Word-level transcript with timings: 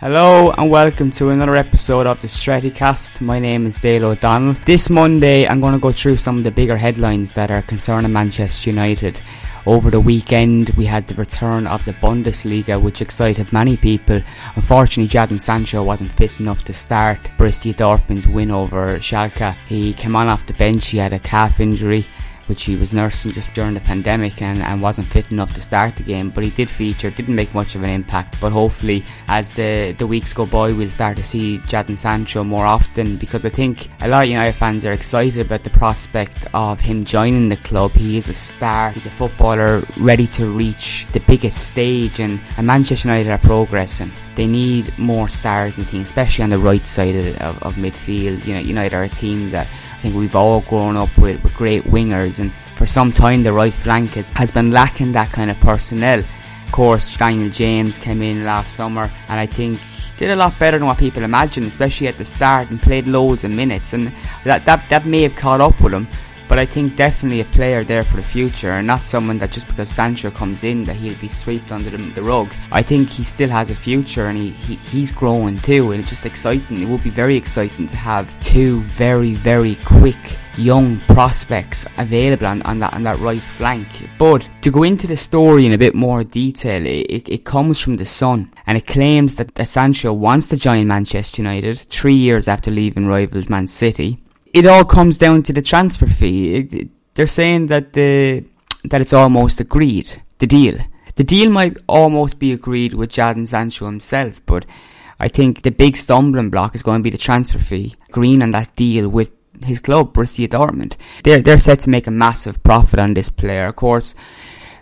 Hello 0.00 0.50
and 0.52 0.70
welcome 0.70 1.10
to 1.10 1.28
another 1.28 1.56
episode 1.56 2.06
of 2.06 2.22
the 2.22 2.26
Strettycast. 2.26 3.20
My 3.20 3.38
name 3.38 3.66
is 3.66 3.74
Dale 3.74 4.06
O'Donnell. 4.06 4.56
This 4.64 4.88
Monday 4.88 5.46
I'm 5.46 5.60
going 5.60 5.74
to 5.74 5.78
go 5.78 5.92
through 5.92 6.16
some 6.16 6.38
of 6.38 6.44
the 6.44 6.50
bigger 6.50 6.78
headlines 6.78 7.34
that 7.34 7.50
are 7.50 7.60
concerning 7.60 8.10
Manchester 8.10 8.70
United. 8.70 9.20
Over 9.66 9.90
the 9.90 10.00
weekend 10.00 10.70
we 10.70 10.86
had 10.86 11.06
the 11.06 11.16
return 11.16 11.66
of 11.66 11.84
the 11.84 11.92
Bundesliga 11.92 12.80
which 12.80 13.02
excited 13.02 13.52
many 13.52 13.76
people. 13.76 14.22
Unfortunately 14.56 15.06
Jadon 15.06 15.38
Sancho 15.38 15.82
wasn't 15.82 16.12
fit 16.12 16.32
enough 16.40 16.64
to 16.64 16.72
start 16.72 17.22
Borussia 17.36 17.74
Dortmund's 17.74 18.26
win 18.26 18.50
over 18.50 18.96
Schalke. 19.00 19.54
He 19.66 19.92
came 19.92 20.16
on 20.16 20.28
off 20.28 20.46
the 20.46 20.54
bench, 20.54 20.86
he 20.86 20.96
had 20.96 21.12
a 21.12 21.18
calf 21.18 21.60
injury 21.60 22.06
which 22.50 22.64
he 22.64 22.74
was 22.74 22.92
nursing 22.92 23.30
just 23.30 23.52
during 23.54 23.74
the 23.74 23.80
pandemic 23.80 24.42
and, 24.42 24.58
and 24.58 24.82
wasn't 24.82 25.06
fit 25.06 25.30
enough 25.30 25.54
to 25.54 25.62
start 25.62 25.94
the 25.94 26.02
game. 26.02 26.30
But 26.30 26.42
he 26.42 26.50
did 26.50 26.68
feature, 26.68 27.08
didn't 27.08 27.36
make 27.36 27.54
much 27.54 27.76
of 27.76 27.84
an 27.84 27.90
impact. 27.90 28.40
But 28.40 28.50
hopefully, 28.50 29.04
as 29.28 29.52
the, 29.52 29.94
the 29.96 30.06
weeks 30.06 30.32
go 30.32 30.46
by, 30.46 30.72
we'll 30.72 30.90
start 30.90 31.16
to 31.18 31.22
see 31.22 31.58
Jadon 31.58 31.96
Sancho 31.96 32.42
more 32.42 32.66
often 32.66 33.16
because 33.18 33.46
I 33.46 33.50
think 33.50 33.88
a 34.00 34.08
lot 34.08 34.24
of 34.24 34.30
United 34.30 34.56
fans 34.56 34.84
are 34.84 34.90
excited 34.90 35.46
about 35.46 35.62
the 35.62 35.70
prospect 35.70 36.48
of 36.52 36.80
him 36.80 37.04
joining 37.04 37.48
the 37.48 37.56
club. 37.58 37.92
He 37.92 38.16
is 38.16 38.28
a 38.28 38.34
star, 38.34 38.90
he's 38.90 39.06
a 39.06 39.10
footballer 39.12 39.86
ready 39.96 40.26
to 40.26 40.50
reach 40.50 41.06
the 41.12 41.20
biggest 41.20 41.68
stage, 41.68 42.18
and, 42.18 42.40
and 42.56 42.66
Manchester 42.66 43.08
United 43.08 43.30
are 43.30 43.38
progressing. 43.38 44.10
They 44.34 44.46
need 44.46 44.96
more 44.98 45.28
stars 45.28 45.76
in 45.76 45.84
the 45.84 45.90
team, 45.90 46.02
especially 46.02 46.44
on 46.44 46.50
the 46.50 46.58
right 46.58 46.86
side 46.86 47.14
of, 47.14 47.36
of, 47.36 47.62
of 47.62 47.74
midfield. 47.74 48.44
You 48.46 48.54
know, 48.54 48.60
United 48.60 48.96
are 48.96 49.02
a 49.02 49.08
team 49.08 49.50
that 49.50 49.68
I 50.00 50.04
think 50.04 50.14
we've 50.14 50.34
all 50.34 50.62
grown 50.62 50.96
up 50.96 51.14
with, 51.18 51.42
with 51.44 51.52
great 51.52 51.84
wingers, 51.84 52.40
and 52.40 52.54
for 52.74 52.86
some 52.86 53.12
time 53.12 53.42
the 53.42 53.52
right 53.52 53.72
flank 53.72 54.12
has, 54.12 54.30
has 54.30 54.50
been 54.50 54.70
lacking 54.70 55.12
that 55.12 55.30
kind 55.30 55.50
of 55.50 55.60
personnel. 55.60 56.20
Of 56.20 56.72
course, 56.72 57.14
Daniel 57.18 57.50
James 57.50 57.98
came 57.98 58.22
in 58.22 58.46
last 58.46 58.74
summer, 58.74 59.12
and 59.28 59.38
I 59.38 59.44
think 59.44 59.78
did 60.16 60.30
a 60.30 60.36
lot 60.36 60.58
better 60.58 60.78
than 60.78 60.86
what 60.86 60.96
people 60.96 61.22
imagined, 61.22 61.66
especially 61.66 62.06
at 62.08 62.16
the 62.16 62.24
start, 62.24 62.70
and 62.70 62.80
played 62.80 63.06
loads 63.08 63.44
of 63.44 63.50
minutes, 63.50 63.92
and 63.92 64.10
that 64.44 64.64
that, 64.64 64.88
that 64.88 65.04
may 65.04 65.20
have 65.20 65.36
caught 65.36 65.60
up 65.60 65.78
with 65.82 65.92
him. 65.92 66.08
But 66.50 66.58
I 66.58 66.66
think 66.66 66.96
definitely 66.96 67.42
a 67.42 67.44
player 67.44 67.84
there 67.84 68.02
for 68.02 68.16
the 68.16 68.24
future, 68.24 68.72
and 68.72 68.84
not 68.84 69.04
someone 69.04 69.38
that 69.38 69.52
just 69.52 69.68
because 69.68 69.88
Sancho 69.88 70.32
comes 70.32 70.64
in 70.64 70.82
that 70.82 70.96
he'll 70.96 71.16
be 71.20 71.28
swept 71.28 71.70
under 71.70 71.90
the, 71.90 71.98
the 72.10 72.24
rug. 72.24 72.52
I 72.72 72.82
think 72.82 73.08
he 73.08 73.22
still 73.22 73.48
has 73.50 73.70
a 73.70 73.74
future, 73.76 74.26
and 74.26 74.36
he, 74.36 74.50
he 74.50 74.74
he's 74.74 75.12
growing 75.12 75.60
too, 75.60 75.92
and 75.92 76.00
it's 76.00 76.10
just 76.10 76.26
exciting. 76.26 76.82
It 76.82 76.88
would 76.88 77.04
be 77.04 77.10
very 77.10 77.36
exciting 77.36 77.86
to 77.86 77.96
have 77.96 78.26
two 78.40 78.80
very 78.80 79.34
very 79.34 79.76
quick 79.76 80.18
young 80.58 80.98
prospects 81.02 81.86
available 81.98 82.48
on, 82.48 82.62
on 82.62 82.78
that 82.78 82.94
on 82.94 83.02
that 83.02 83.20
right 83.20 83.44
flank. 83.44 83.86
But 84.18 84.50
to 84.62 84.72
go 84.72 84.82
into 84.82 85.06
the 85.06 85.16
story 85.16 85.66
in 85.66 85.72
a 85.72 85.78
bit 85.78 85.94
more 85.94 86.24
detail, 86.24 86.84
it, 86.84 87.28
it 87.28 87.44
comes 87.44 87.78
from 87.78 87.96
the 87.96 88.04
Sun, 88.04 88.50
and 88.66 88.76
it 88.76 88.88
claims 88.88 89.36
that, 89.36 89.54
that 89.54 89.68
Sancho 89.68 90.12
wants 90.12 90.48
to 90.48 90.56
join 90.56 90.88
Manchester 90.88 91.42
United 91.42 91.78
three 91.78 92.16
years 92.16 92.48
after 92.48 92.72
leaving 92.72 93.06
rivals 93.06 93.48
Man 93.48 93.68
City 93.68 94.18
it 94.52 94.66
all 94.66 94.84
comes 94.84 95.18
down 95.18 95.42
to 95.44 95.52
the 95.52 95.62
transfer 95.62 96.06
fee. 96.06 96.90
they're 97.14 97.26
saying 97.26 97.66
that 97.66 97.92
the 97.92 98.44
that 98.84 99.00
it's 99.00 99.12
almost 99.12 99.60
agreed. 99.60 100.22
The 100.38 100.46
deal, 100.46 100.78
the 101.16 101.24
deal 101.24 101.50
might 101.50 101.76
almost 101.86 102.38
be 102.38 102.52
agreed 102.52 102.94
with 102.94 103.12
Jadon 103.12 103.46
Sancho 103.46 103.84
himself, 103.84 104.40
but 104.46 104.64
I 105.18 105.28
think 105.28 105.62
the 105.62 105.70
big 105.70 105.96
stumbling 105.98 106.48
block 106.48 106.74
is 106.74 106.82
going 106.82 107.00
to 107.00 107.04
be 107.04 107.10
the 107.10 107.18
transfer 107.18 107.58
fee. 107.58 107.94
Green 108.10 108.42
on 108.42 108.52
that 108.52 108.74
deal 108.74 109.08
with 109.08 109.32
his 109.62 109.80
club, 109.80 110.14
Borussia 110.14 110.48
Dortmund. 110.48 110.96
They're 111.22 111.42
they're 111.42 111.58
set 111.58 111.80
to 111.80 111.90
make 111.90 112.06
a 112.06 112.10
massive 112.10 112.62
profit 112.62 112.98
on 112.98 113.14
this 113.14 113.28
player. 113.28 113.66
Of 113.66 113.76
course, 113.76 114.14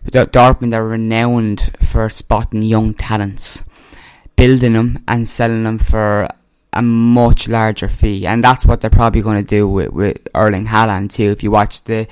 Dortmund 0.06 0.74
are 0.74 0.86
renowned 0.86 1.70
for 1.80 2.08
spotting 2.08 2.62
young 2.62 2.94
talents, 2.94 3.64
building 4.36 4.74
them 4.74 5.04
and 5.08 5.26
selling 5.26 5.64
them 5.64 5.78
for 5.78 6.28
a 6.72 6.82
much 6.82 7.48
larger 7.48 7.88
fee, 7.88 8.26
and 8.26 8.42
that's 8.42 8.66
what 8.66 8.80
they're 8.80 8.90
probably 8.90 9.22
going 9.22 9.42
to 9.42 9.48
do 9.48 9.68
with, 9.68 9.90
with 9.92 10.28
Erling 10.34 10.66
Haaland 10.66 11.12
too. 11.12 11.30
If 11.30 11.42
you 11.42 11.50
watch 11.50 11.84
the 11.84 12.06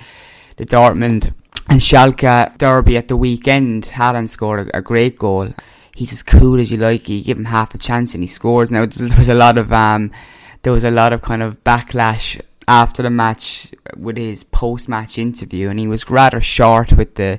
the 0.56 0.65
Dortmund 0.65 1.34
and 1.69 1.81
Schalke 1.81 2.56
derby 2.56 2.97
at 2.97 3.09
the 3.09 3.17
weekend, 3.17 3.84
Haaland 3.84 4.28
scored 4.28 4.69
a, 4.69 4.78
a 4.78 4.83
great 4.83 5.19
goal. 5.19 5.53
He's 5.94 6.12
as 6.12 6.22
cool 6.22 6.59
as 6.61 6.71
you 6.71 6.78
like. 6.78 7.09
You 7.09 7.22
give 7.22 7.39
him 7.39 7.47
half 7.47 7.75
a 7.75 7.78
chance 7.78 8.15
and 8.15 8.22
he 8.22 8.28
scores. 8.28 8.71
Now 8.71 8.87
there 8.87 9.19
was 9.19 9.28
a 9.28 9.34
lot 9.34 9.59
of 9.59 9.72
um, 9.72 10.12
there 10.62 10.73
was 10.73 10.84
a 10.84 10.91
lot 10.91 11.12
of 11.12 11.23
kind 11.23 11.43
of 11.43 11.62
backlash 11.65 12.41
after 12.69 13.03
the 13.03 13.11
match 13.11 13.73
with 13.97 14.17
his 14.17 14.43
post 14.43 14.88
match 14.88 15.19
interview, 15.19 15.69
and 15.69 15.78
he 15.78 15.87
was 15.87 16.11
rather 16.11 16.41
short 16.41 16.93
with 16.93 17.15
the 17.17 17.38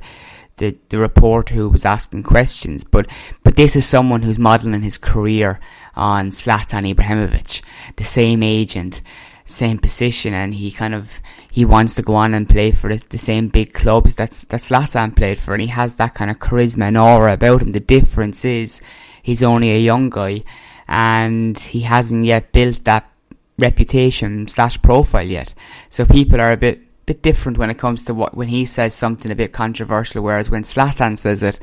the, 0.58 0.76
the 0.90 0.98
reporter 0.98 1.54
who 1.54 1.70
was 1.70 1.86
asking 1.86 2.24
questions. 2.24 2.84
But 2.84 3.08
but 3.44 3.56
this 3.56 3.76
is 3.76 3.86
someone 3.86 4.24
who's 4.24 4.40
modelling 4.40 4.82
his 4.82 4.98
career 4.98 5.60
on 5.98 6.30
Zlatan 6.30 6.94
Ibrahimovic, 6.94 7.62
the 7.96 8.06
same 8.06 8.44
agent, 8.44 9.02
same 9.46 9.80
position, 9.80 10.34
and 10.34 10.54
he 10.54 10.72
kind 10.72 10.94
of 10.94 11.22
he 11.52 11.66
wants 11.66 11.96
to 11.96 12.04
go 12.04 12.16
on 12.16 12.34
and 12.34 12.48
play 12.48 12.72
for 12.72 12.94
the, 12.94 13.02
the 13.10 13.18
same 13.18 13.48
big 13.48 13.74
clubs 13.74 14.16
that's 14.16 14.46
that 14.46 14.62
Zlatan 14.62 15.16
played 15.16 15.40
for, 15.40 15.54
and 15.54 15.62
he 15.62 15.68
has 15.70 15.96
that 15.96 16.14
kind 16.14 16.30
of 16.30 16.40
charisma 16.40 16.88
and 16.88 16.98
aura 16.98 17.34
about 17.34 17.62
him. 17.62 17.72
The 17.72 17.80
difference 17.80 18.46
is 18.46 18.82
he's 19.24 19.44
only 19.44 19.72
a 19.72 19.80
young 19.80 20.10
guy, 20.10 20.44
and 20.88 21.58
he 21.58 21.82
hasn't 21.82 22.26
yet 22.26 22.52
built 22.52 22.84
that 22.84 23.10
reputation 23.58 24.48
slash 24.48 24.80
profile 24.82 25.26
yet. 25.26 25.54
So 25.90 26.06
people 26.06 26.40
are 26.40 26.52
a 26.52 26.58
bit 26.58 26.82
bit 27.06 27.24
different 27.24 27.58
when 27.58 27.70
it 27.70 27.78
comes 27.78 28.04
to 28.04 28.14
what 28.14 28.36
when 28.36 28.50
he 28.50 28.66
says 28.66 28.94
something 28.94 29.32
a 29.32 29.36
bit 29.36 29.54
controversial, 29.54 30.22
whereas 30.22 30.50
when 30.50 30.64
Zlatan 30.64 31.18
says 31.18 31.42
it, 31.42 31.60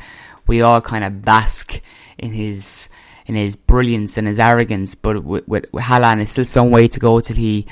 we 0.46 0.62
all 0.62 0.80
kind 0.80 1.04
of 1.04 1.22
bask 1.22 1.80
in 2.18 2.32
his 2.32 2.88
in 3.26 3.34
his 3.34 3.56
brilliance 3.56 4.16
and 4.16 4.26
his 4.26 4.38
arrogance. 4.38 4.94
But 4.94 5.24
with, 5.24 5.46
with, 5.48 5.66
with 5.72 5.84
Haaland, 5.84 6.20
it's 6.20 6.32
still 6.32 6.44
some 6.44 6.70
way 6.70 6.88
to 6.88 7.00
go 7.00 7.20
till 7.20 7.36
he 7.36 7.66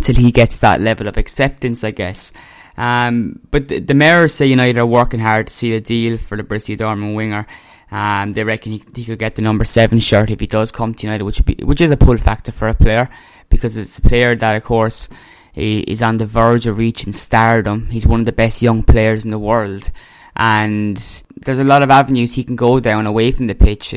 till 0.00 0.16
he 0.16 0.32
gets 0.32 0.58
that 0.58 0.80
level 0.80 1.06
of 1.06 1.16
acceptance, 1.16 1.84
I 1.84 1.92
guess. 1.92 2.32
Um, 2.76 3.40
but 3.50 3.68
the, 3.68 3.78
the 3.78 3.94
mayors 3.94 4.34
say 4.34 4.46
United 4.46 4.78
are 4.78 4.86
working 4.86 5.20
hard 5.20 5.46
to 5.46 5.52
see 5.52 5.74
a 5.74 5.80
deal 5.80 6.18
for 6.18 6.36
the 6.36 6.42
Borussia 6.42 6.76
Dortmund 6.76 7.14
winger. 7.14 7.46
Um, 7.90 8.32
they 8.32 8.42
reckon 8.42 8.72
he, 8.72 8.82
he 8.94 9.04
could 9.04 9.20
get 9.20 9.36
the 9.36 9.42
number 9.42 9.64
seven 9.64 10.00
shirt 10.00 10.30
if 10.30 10.40
he 10.40 10.46
does 10.46 10.72
come 10.72 10.94
to 10.94 11.06
United, 11.06 11.22
which 11.22 11.44
be, 11.44 11.54
which 11.62 11.80
is 11.80 11.92
a 11.92 11.96
pull 11.96 12.18
factor 12.18 12.50
for 12.50 12.66
a 12.66 12.74
player 12.74 13.08
because 13.48 13.76
it's 13.76 13.98
a 13.98 14.02
player 14.02 14.34
that, 14.34 14.56
of 14.56 14.64
course, 14.64 15.08
is 15.54 16.02
on 16.02 16.16
the 16.16 16.26
verge 16.26 16.66
of 16.66 16.78
reaching 16.78 17.12
stardom. 17.12 17.86
He's 17.90 18.06
one 18.06 18.20
of 18.20 18.26
the 18.26 18.32
best 18.32 18.62
young 18.62 18.82
players 18.82 19.24
in 19.24 19.30
the 19.30 19.38
world, 19.38 19.92
and 20.34 20.96
there's 21.36 21.60
a 21.60 21.64
lot 21.64 21.82
of 21.82 21.90
avenues 21.90 22.34
he 22.34 22.42
can 22.42 22.56
go 22.56 22.80
down 22.80 23.06
away 23.06 23.30
from 23.30 23.46
the 23.46 23.54
pitch 23.54 23.94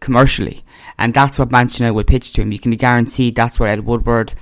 commercially, 0.00 0.64
and 0.98 1.14
that's 1.14 1.38
what 1.38 1.50
Manchester 1.50 1.92
will 1.92 2.04
pitch 2.04 2.32
to 2.34 2.42
him. 2.42 2.52
You 2.52 2.58
can 2.58 2.70
be 2.70 2.76
guaranteed 2.76 3.34
that's 3.34 3.58
what 3.58 3.68
Ed 3.68 3.84
Woodward 3.84 4.34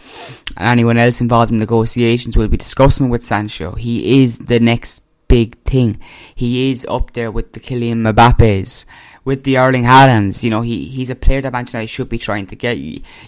and 0.57 0.69
anyone 0.69 0.99
else 0.99 1.21
involved 1.21 1.51
in 1.51 1.59
negotiations 1.59 2.37
will 2.37 2.49
be 2.49 2.57
discussing 2.57 3.09
with 3.09 3.23
Sancho. 3.23 3.73
He 3.73 4.23
is 4.23 4.39
the 4.39 4.61
next 4.61 5.03
big 5.29 5.59
thing. 5.65 5.99
He 6.35 6.71
is 6.71 6.87
up 6.89 7.13
there 7.13 7.31
with 7.31 7.53
the 7.53 7.61
Kylian 7.61 8.03
Mbappe's 8.03 8.87
with 9.27 9.43
the 9.43 9.59
Erling 9.59 9.83
Haalands, 9.83 10.45
you 10.45 10.51
know, 10.51 10.61
he, 10.61 10.85
he's 10.85 11.11
a 11.11 11.17
player 11.17 11.41
that 11.41 11.53
Manchester 11.53 11.79
United 11.79 11.91
should 11.91 12.09
be 12.09 12.17
trying 12.17 12.47
to 12.47 12.55
get. 12.55 12.79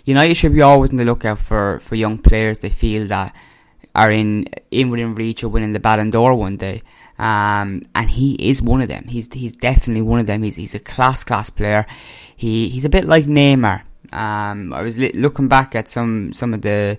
United 0.04 0.36
should 0.36 0.54
be 0.54 0.62
always 0.62 0.90
on 0.90 0.96
the 0.96 1.04
lookout 1.04 1.40
for, 1.40 1.80
for 1.80 1.96
young 1.96 2.18
players 2.18 2.60
they 2.60 2.70
feel 2.70 3.08
that 3.08 3.34
are 3.96 4.12
in, 4.12 4.46
in 4.70 4.90
within 4.90 5.16
reach 5.16 5.42
of 5.42 5.50
winning 5.50 5.72
the 5.72 5.80
Ballon 5.80 6.10
d'Or 6.10 6.36
one 6.36 6.56
day. 6.56 6.82
Um, 7.18 7.82
and 7.94 8.08
he 8.08 8.34
is 8.34 8.62
one 8.62 8.80
of 8.80 8.88
them. 8.88 9.04
He's, 9.08 9.32
he's 9.32 9.54
definitely 9.54 10.02
one 10.02 10.20
of 10.20 10.26
them. 10.26 10.42
He's, 10.42 10.56
he's 10.56 10.74
a 10.74 10.80
class, 10.80 11.24
class 11.24 11.50
player. 11.50 11.86
He, 12.36 12.68
he's 12.68 12.84
a 12.84 12.88
bit 12.88 13.06
like 13.06 13.24
Neymar. 13.24 13.82
Um, 14.12 14.72
I 14.72 14.82
was 14.82 14.98
li- 14.98 15.12
looking 15.12 15.48
back 15.48 15.74
at 15.74 15.88
some, 15.88 16.32
some 16.32 16.54
of 16.54 16.62
the, 16.62 16.98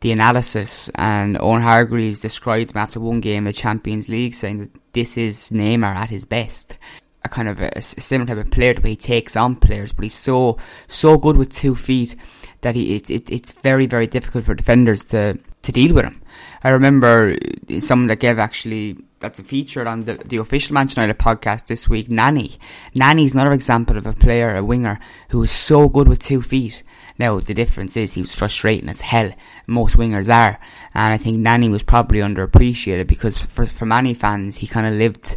the 0.00 0.12
analysis 0.12 0.90
and 0.96 1.40
Owen 1.40 1.62
Hargreaves 1.62 2.20
described 2.20 2.72
him 2.72 2.78
after 2.78 2.98
one 2.98 3.20
game 3.20 3.46
of 3.46 3.54
the 3.54 3.60
Champions 3.60 4.08
League 4.08 4.34
saying 4.34 4.58
that 4.58 4.92
this 4.92 5.16
is 5.16 5.50
Neymar 5.50 5.94
at 5.94 6.10
his 6.10 6.24
best 6.24 6.76
a 7.24 7.28
kind 7.28 7.48
of 7.48 7.60
a, 7.60 7.70
a 7.76 7.82
similar 7.82 8.34
type 8.34 8.44
of 8.44 8.50
player 8.50 8.74
the 8.74 8.80
way 8.80 8.90
he 8.90 8.96
takes 8.96 9.36
on 9.36 9.56
players, 9.56 9.92
but 9.92 10.04
he's 10.04 10.14
so 10.14 10.58
so 10.88 11.16
good 11.16 11.36
with 11.36 11.50
two 11.50 11.74
feet 11.74 12.16
that 12.62 12.74
he 12.74 12.96
it, 12.96 13.10
it 13.10 13.30
it's 13.30 13.52
very 13.52 13.86
very 13.86 14.06
difficult 14.06 14.44
for 14.44 14.54
defenders 14.54 15.04
to 15.06 15.38
to 15.62 15.72
deal 15.72 15.94
with 15.94 16.04
him. 16.04 16.20
I 16.64 16.70
remember 16.70 17.36
uh, 17.70 17.80
someone 17.80 18.08
that 18.08 18.20
gave 18.20 18.38
actually 18.38 18.96
that's 19.20 19.38
a 19.38 19.44
featured 19.44 19.86
on 19.86 20.02
the, 20.02 20.14
the 20.14 20.38
official 20.38 20.74
Manchester 20.74 21.00
United 21.00 21.18
podcast 21.18 21.66
this 21.66 21.88
week, 21.88 22.10
Nani. 22.10 22.56
Nani's 22.94 23.34
another 23.34 23.52
example 23.52 23.96
of 23.96 24.06
a 24.06 24.12
player, 24.12 24.56
a 24.56 24.64
winger, 24.64 24.98
who 25.28 25.38
was 25.38 25.52
so 25.52 25.88
good 25.88 26.08
with 26.08 26.18
two 26.18 26.42
feet. 26.42 26.82
Now, 27.18 27.38
the 27.38 27.54
difference 27.54 27.96
is 27.96 28.14
he 28.14 28.20
was 28.20 28.34
frustrating 28.34 28.88
as 28.88 29.00
hell. 29.00 29.32
Most 29.66 29.96
wingers 29.96 30.32
are. 30.32 30.58
And 30.94 31.14
I 31.14 31.18
think 31.18 31.36
Nani 31.36 31.68
was 31.68 31.82
probably 31.82 32.18
underappreciated 32.18 33.06
because 33.06 33.38
for, 33.38 33.64
for 33.64 33.86
many 33.86 34.12
fans, 34.12 34.56
he 34.56 34.66
kind 34.66 34.86
of 34.86 34.94
lived 34.94 35.36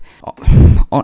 uh, 0.91 1.03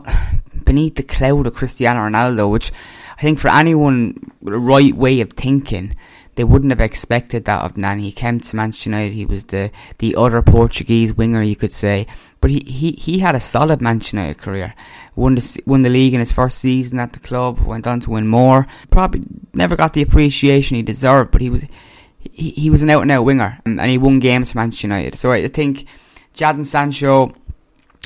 beneath 0.64 0.96
the 0.96 1.04
cloud 1.04 1.46
of 1.46 1.54
Cristiano 1.54 2.00
Ronaldo, 2.00 2.50
which 2.50 2.72
I 3.18 3.22
think 3.22 3.38
for 3.38 3.50
anyone 3.50 4.32
with 4.42 4.56
a 4.56 4.60
right 4.60 4.96
way 4.96 5.22
of 5.22 5.34
thinking, 5.34 5.96
they 6.42 6.46
wouldn't 6.46 6.72
have 6.72 6.82
expected 6.82 7.46
that 7.46 7.62
of 7.62 7.78
Nani. 7.78 8.02
He 8.02 8.12
came 8.12 8.40
to 8.40 8.56
Manchester 8.56 8.90
United. 8.90 9.14
He 9.14 9.28
was 9.28 9.44
the, 9.44 9.70
the 10.00 10.16
other 10.16 10.42
Portuguese 10.42 11.14
winger, 11.14 11.44
you 11.44 11.56
could 11.56 11.72
say. 11.72 12.08
But 12.40 12.50
he, 12.50 12.64
he, 12.66 12.94
he 12.94 13.20
had 13.20 13.36
a 13.36 13.40
solid 13.40 13.80
Manchester 13.80 14.18
United 14.18 14.40
career. 14.40 14.74
Won 15.16 15.36
the, 15.36 15.62
won 15.68 15.84
the 15.84 15.90
league 15.92 16.16
in 16.16 16.20
his 16.20 16.32
first 16.32 16.58
season 16.58 16.98
at 16.98 17.14
the 17.14 17.20
club. 17.20 17.60
Went 17.60 17.86
on 17.86 18.00
to 18.00 18.10
win 18.10 18.26
more. 18.26 18.66
Probably 18.90 19.22
never 19.54 19.76
got 19.76 19.94
the 19.94 20.02
appreciation 20.02 20.78
he 20.78 20.82
deserved. 20.82 21.30
But 21.30 21.42
he 21.42 21.52
was 21.52 21.64
he, 22.18 22.50
he 22.50 22.72
was 22.72 22.82
an 22.82 22.90
out 22.90 23.04
and 23.04 23.12
out 23.12 23.24
winger, 23.24 23.60
and 23.64 23.80
he 23.80 24.00
won 24.00 24.18
games 24.18 24.52
for 24.52 24.58
Manchester 24.58 24.88
United. 24.88 25.20
So 25.20 25.32
I 25.32 25.48
think 25.48 25.86
Jadon 26.34 26.66
Sancho 26.66 27.36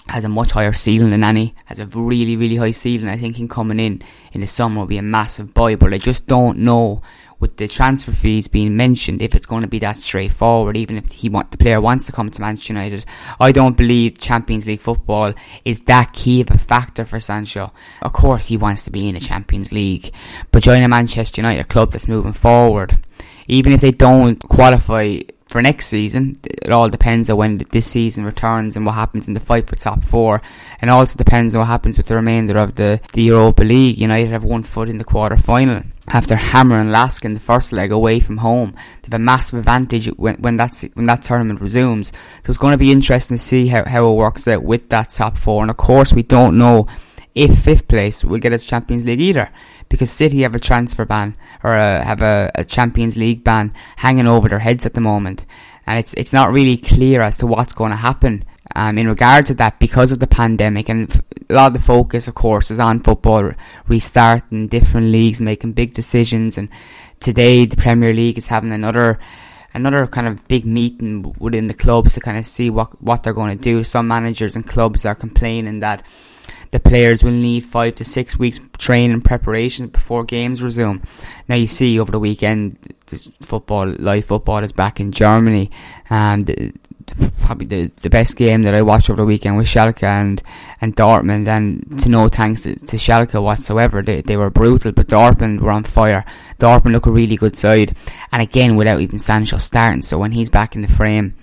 has 0.07 0.25
a 0.25 0.29
much 0.29 0.51
higher 0.51 0.73
ceiling 0.73 1.11
than 1.11 1.23
any, 1.23 1.55
has 1.65 1.79
a 1.79 1.85
really, 1.85 2.35
really 2.35 2.57
high 2.57 2.71
ceiling. 2.71 3.07
I 3.07 3.17
think 3.17 3.39
him 3.39 3.47
coming 3.47 3.79
in 3.79 4.01
in 4.33 4.41
the 4.41 4.47
summer 4.47 4.81
will 4.81 4.87
be 4.87 4.97
a 4.97 5.01
massive 5.01 5.53
buy, 5.53 5.75
but 5.75 5.93
I 5.93 5.97
just 5.97 6.27
don't 6.27 6.59
know 6.59 7.01
with 7.39 7.57
the 7.57 7.67
transfer 7.67 8.11
fees 8.11 8.47
being 8.47 8.75
mentioned, 8.75 9.21
if 9.21 9.35
it's 9.35 9.45
going 9.45 9.61
to 9.61 9.67
be 9.67 9.79
that 9.79 9.97
straightforward, 9.97 10.77
even 10.77 10.97
if 10.97 11.11
he 11.11 11.29
want 11.29 11.51
the 11.51 11.57
player 11.57 11.81
wants 11.81 12.05
to 12.05 12.11
come 12.11 12.29
to 12.31 12.41
Manchester 12.41 12.73
United, 12.73 13.05
I 13.39 13.51
don't 13.51 13.77
believe 13.77 14.17
Champions 14.17 14.67
League 14.67 14.81
football 14.81 15.33
is 15.63 15.81
that 15.81 16.13
key 16.13 16.41
of 16.41 16.51
a 16.51 16.57
factor 16.57 17.05
for 17.05 17.19
Sancho. 17.19 17.71
Of 18.01 18.13
course, 18.13 18.47
he 18.47 18.57
wants 18.57 18.83
to 18.85 18.91
be 18.91 19.07
in 19.07 19.15
the 19.15 19.21
Champions 19.21 19.71
League, 19.71 20.11
but 20.51 20.63
join 20.63 20.83
a 20.83 20.87
Manchester 20.87 21.41
United 21.41 21.67
club 21.67 21.91
that's 21.91 22.07
moving 22.07 22.33
forward, 22.33 22.97
even 23.47 23.73
if 23.73 23.81
they 23.81 23.91
don't 23.91 24.39
qualify 24.39 25.19
for 25.55 25.61
next 25.61 25.87
season. 25.87 26.35
It 26.43 26.69
all 26.69 26.89
depends 26.89 27.29
on 27.29 27.37
when 27.37 27.59
this 27.71 27.89
season 27.89 28.25
returns 28.25 28.75
and 28.75 28.85
what 28.85 28.95
happens 28.95 29.29
in 29.29 29.35
the 29.35 29.39
fight 29.39 29.69
for 29.69 29.77
top 29.77 30.03
four, 30.03 30.41
and 30.81 30.91
also 30.91 31.15
depends 31.15 31.55
on 31.55 31.59
what 31.59 31.67
happens 31.67 31.97
with 31.97 32.07
the 32.07 32.15
remainder 32.15 32.57
of 32.57 32.75
the, 32.75 32.99
the 33.13 33.21
Europa 33.21 33.63
League. 33.63 33.97
United 33.97 34.31
have 34.31 34.43
one 34.43 34.63
foot 34.63 34.89
in 34.89 34.97
the 34.97 35.05
quarter 35.05 35.37
final 35.37 35.83
after 36.09 36.35
hammering 36.35 36.91
Lask 36.91 37.23
in 37.23 37.35
the 37.35 37.39
first 37.39 37.71
leg 37.71 37.93
away 37.93 38.19
from 38.19 38.35
home. 38.35 38.73
They 39.01 39.05
have 39.05 39.13
a 39.13 39.19
massive 39.19 39.59
advantage 39.59 40.07
when, 40.17 40.35
when 40.41 40.57
that's 40.57 40.81
when 40.93 41.05
that 41.05 41.21
tournament 41.21 41.61
resumes. 41.61 42.09
So 42.43 42.49
it's 42.49 42.57
going 42.57 42.73
to 42.73 42.77
be 42.77 42.91
interesting 42.91 43.37
to 43.37 43.41
see 43.41 43.67
how, 43.67 43.85
how 43.85 44.11
it 44.11 44.15
works 44.15 44.49
out 44.49 44.61
with 44.61 44.89
that 44.89 45.07
top 45.07 45.37
four. 45.37 45.61
And 45.61 45.71
of 45.71 45.77
course, 45.77 46.11
we 46.11 46.23
don't 46.23 46.57
know 46.57 46.87
if 47.33 47.63
fifth 47.63 47.87
place 47.87 48.25
will 48.25 48.39
get 48.39 48.51
its 48.51 48.65
Champions 48.65 49.05
League 49.05 49.21
either 49.21 49.49
because 49.89 50.11
City 50.11 50.41
have 50.41 50.55
a 50.55 50.59
transfer 50.59 51.05
ban 51.05 51.35
or 51.63 51.73
a, 51.73 52.03
have 52.03 52.21
a, 52.21 52.51
a 52.55 52.65
Champions 52.65 53.15
League 53.17 53.43
ban 53.43 53.73
hanging 53.97 54.27
over 54.27 54.49
their 54.49 54.59
heads 54.59 54.85
at 54.85 54.93
the 54.93 55.01
moment, 55.01 55.45
and 55.85 55.99
it's 55.99 56.13
it's 56.15 56.33
not 56.33 56.51
really 56.51 56.77
clear 56.77 57.21
as 57.21 57.37
to 57.37 57.47
what's 57.47 57.73
going 57.73 57.91
to 57.91 57.97
happen 57.97 58.43
um, 58.75 58.97
in 58.97 59.07
regards 59.07 59.47
to 59.47 59.55
that 59.55 59.79
because 59.79 60.11
of 60.11 60.19
the 60.19 60.27
pandemic. 60.27 60.89
And 60.89 61.09
a 61.49 61.53
lot 61.53 61.67
of 61.67 61.73
the 61.73 61.79
focus, 61.79 62.27
of 62.27 62.35
course, 62.35 62.71
is 62.71 62.79
on 62.79 63.01
football 63.01 63.51
restarting 63.87 64.67
different 64.67 65.07
leagues, 65.07 65.39
making 65.39 65.73
big 65.73 65.93
decisions, 65.93 66.57
and 66.57 66.69
today 67.19 67.65
the 67.65 67.77
Premier 67.77 68.13
League 68.13 68.37
is 68.37 68.47
having 68.47 68.71
another 68.71 69.19
another 69.73 70.07
kind 70.07 70.25
of 70.25 70.47
big 70.47 70.65
meeting 70.65 71.35
within 71.37 71.67
the 71.67 71.73
clubs 71.73 72.13
to 72.13 72.21
kind 72.21 72.37
of 72.37 72.45
see 72.45 72.69
what 72.69 73.01
what 73.01 73.23
they're 73.23 73.33
going 73.33 73.55
to 73.55 73.63
do. 73.63 73.83
Some 73.83 74.07
managers 74.07 74.55
and 74.55 74.65
clubs 74.65 75.05
are 75.05 75.15
complaining 75.15 75.81
that 75.81 76.03
the 76.75 76.89
players 76.89 77.23
will 77.23 77.31
need 77.31 77.63
five 77.63 77.95
to 77.95 78.03
six 78.03 78.37
weeks 78.37 78.59
training 78.77 79.21
preparation 79.21 79.87
before 79.87 80.25
games 80.25 80.61
resume. 80.61 81.01
Now 81.47 81.55
you 81.55 81.67
see 81.67 81.97
over 82.01 82.11
the 82.11 82.19
weekend, 82.19 82.77
this 83.07 83.29
football, 83.41 83.85
live 83.87 84.25
football 84.25 84.61
is 84.61 84.73
back 84.73 84.99
in 84.99 85.13
Germany, 85.13 85.71
and 86.09 86.77
probably 87.39 87.67
the, 87.67 87.91
the 88.01 88.09
best 88.09 88.35
game 88.35 88.63
that 88.63 88.75
I 88.75 88.81
watched 88.81 89.09
over 89.09 89.21
the 89.21 89.25
weekend 89.25 89.55
was 89.55 89.67
Schalke 89.67 90.03
and, 90.03 90.41
and 90.81 90.93
Dortmund, 90.97 91.47
and 91.47 91.97
to 92.01 92.09
no 92.09 92.27
thanks 92.27 92.63
to, 92.63 92.75
to 92.75 92.97
Schalke 92.97 93.41
whatsoever, 93.41 94.01
they, 94.01 94.21
they 94.21 94.35
were 94.35 94.49
brutal, 94.49 94.91
but 94.91 95.07
Dortmund 95.07 95.61
were 95.61 95.71
on 95.71 95.85
fire. 95.85 96.25
Dortmund 96.59 96.91
look 96.91 97.05
a 97.05 97.11
really 97.11 97.37
good 97.37 97.55
side, 97.55 97.95
and 98.33 98.41
again 98.41 98.75
without 98.75 98.99
even 98.99 99.17
Sancho 99.17 99.59
starting, 99.59 100.01
so 100.01 100.17
when 100.17 100.33
he's 100.33 100.49
back 100.49 100.75
in 100.75 100.81
the 100.81 100.89
frame, 100.89 101.35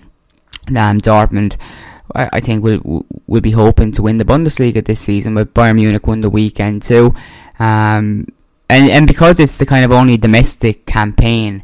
um, 0.69 1.01
Dortmund 1.01 1.57
I, 2.13 2.29
I 2.33 2.39
think 2.39 2.63
we'll 2.63 3.05
we'll 3.27 3.41
be 3.41 3.51
hoping 3.51 3.91
to 3.93 4.01
win 4.01 4.17
the 4.17 4.25
Bundesliga 4.25 4.83
this 4.83 4.99
season. 4.99 5.35
But 5.35 5.53
Bayern 5.53 5.75
Munich 5.75 6.05
won 6.07 6.21
the 6.21 6.29
weekend 6.29 6.83
too, 6.83 7.13
um, 7.59 8.27
and 8.69 8.89
and 8.89 9.07
because 9.07 9.39
it's 9.39 9.57
the 9.57 9.65
kind 9.65 9.85
of 9.85 9.91
only 9.91 10.17
domestic 10.17 10.85
campaign, 10.85 11.63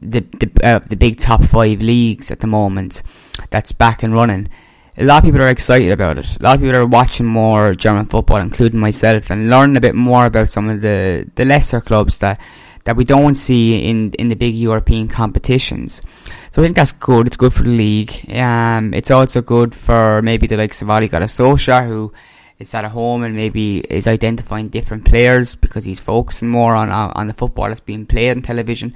the 0.00 0.20
the 0.20 0.50
uh, 0.66 0.78
the 0.80 0.96
big 0.96 1.18
top 1.18 1.44
five 1.44 1.80
leagues 1.80 2.30
at 2.30 2.40
the 2.40 2.46
moment 2.46 3.02
that's 3.50 3.72
back 3.72 4.02
and 4.02 4.14
running. 4.14 4.48
A 4.96 5.04
lot 5.04 5.18
of 5.18 5.24
people 5.24 5.42
are 5.42 5.48
excited 5.48 5.90
about 5.90 6.18
it. 6.18 6.36
A 6.38 6.42
lot 6.42 6.54
of 6.54 6.60
people 6.60 6.76
are 6.76 6.86
watching 6.86 7.26
more 7.26 7.74
German 7.74 8.06
football, 8.06 8.36
including 8.36 8.78
myself, 8.78 9.30
and 9.30 9.50
learning 9.50 9.76
a 9.76 9.80
bit 9.80 9.96
more 9.96 10.24
about 10.24 10.52
some 10.52 10.68
of 10.68 10.82
the, 10.82 11.28
the 11.34 11.44
lesser 11.44 11.80
clubs 11.80 12.18
that, 12.18 12.40
that 12.84 12.94
we 12.94 13.04
don't 13.04 13.34
see 13.34 13.88
in 13.88 14.12
in 14.12 14.28
the 14.28 14.36
big 14.36 14.54
European 14.54 15.08
competitions. 15.08 16.00
So 16.54 16.62
I 16.62 16.66
think 16.66 16.76
that's 16.76 16.92
good. 16.92 17.26
It's 17.26 17.36
good 17.36 17.52
for 17.52 17.64
the 17.64 17.70
league. 17.70 18.30
Um, 18.32 18.94
it's 18.94 19.10
also 19.10 19.42
good 19.42 19.74
for 19.74 20.22
maybe 20.22 20.46
the 20.46 20.56
likes 20.56 20.80
of 20.82 20.86
Gunnar 20.86 21.26
Solskjaer, 21.26 21.88
who 21.88 22.12
is 22.60 22.72
at 22.74 22.84
a 22.84 22.88
home 22.90 23.24
and 23.24 23.34
maybe 23.34 23.78
is 23.80 24.06
identifying 24.06 24.68
different 24.68 25.04
players 25.04 25.56
because 25.56 25.84
he's 25.84 25.98
focusing 25.98 26.48
more 26.48 26.76
on 26.76 26.90
on 26.90 27.26
the 27.26 27.34
football 27.34 27.66
that's 27.66 27.80
being 27.80 28.06
played 28.06 28.36
on 28.36 28.42
television. 28.42 28.94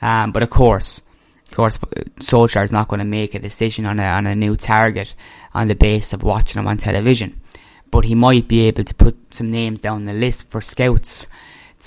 Um, 0.00 0.30
but 0.30 0.44
of 0.44 0.50
course, 0.50 1.02
of 1.48 1.56
course, 1.56 1.78
Solskjaer 1.78 2.62
is 2.62 2.70
not 2.70 2.86
going 2.86 3.00
to 3.00 3.04
make 3.04 3.34
a 3.34 3.40
decision 3.40 3.86
on 3.86 3.98
a 3.98 4.04
on 4.04 4.28
a 4.28 4.36
new 4.36 4.54
target 4.54 5.16
on 5.52 5.66
the 5.66 5.74
basis 5.74 6.12
of 6.12 6.22
watching 6.22 6.60
him 6.60 6.68
on 6.68 6.76
television. 6.76 7.40
But 7.90 8.04
he 8.04 8.14
might 8.14 8.46
be 8.46 8.68
able 8.68 8.84
to 8.84 8.94
put 8.94 9.34
some 9.34 9.50
names 9.50 9.80
down 9.80 10.04
the 10.04 10.12
list 10.12 10.48
for 10.48 10.60
scouts 10.60 11.26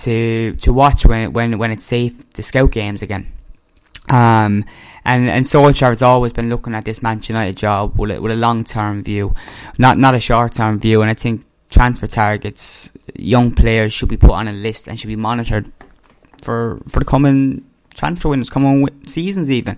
to 0.02 0.58
to 0.58 0.74
watch 0.74 1.06
when 1.06 1.32
when 1.32 1.60
when 1.60 1.72
it's 1.72 1.86
safe 1.86 2.30
to 2.32 2.44
scout 2.44 2.72
games 2.72 3.02
again. 3.02 3.28
Um, 4.10 4.66
and 5.06 5.30
and 5.30 5.46
Solskjaer 5.46 5.90
has 5.90 6.02
always 6.02 6.32
been 6.32 6.50
looking 6.50 6.74
at 6.76 6.86
this 6.86 7.02
Manchester 7.02 7.34
United 7.34 7.58
job 7.58 8.00
with 8.00 8.12
a, 8.12 8.22
with 8.22 8.32
a 8.32 8.36
long 8.36 8.64
term 8.64 9.04
view, 9.04 9.36
not 9.78 9.98
not 9.98 10.16
a 10.16 10.20
short 10.20 10.54
term 10.54 10.80
view. 10.80 11.02
And 11.02 11.10
I 11.10 11.14
think 11.14 11.46
transfer 11.70 12.08
targets, 12.08 12.90
young 13.16 13.52
players 13.52 13.92
should 13.92 14.10
be 14.10 14.18
put 14.18 14.32
on 14.32 14.48
a 14.48 14.54
list 14.54 14.88
and 14.88 15.00
should 15.00 15.08
be 15.08 15.16
monitored 15.16 15.72
for 16.42 16.80
for 16.88 17.00
the 17.00 17.06
coming 17.06 17.66
transfer 17.94 18.30
windows, 18.30 18.50
coming 18.50 18.88
seasons 19.06 19.52
even. 19.52 19.78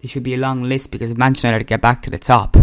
There 0.00 0.08
should 0.08 0.22
be 0.22 0.34
a 0.34 0.38
long 0.38 0.62
list 0.62 0.90
because 0.90 1.14
Manchester 1.16 1.48
United 1.48 1.66
get 1.66 1.80
back 1.80 2.02
to 2.02 2.10
the 2.10 2.18
top, 2.18 2.56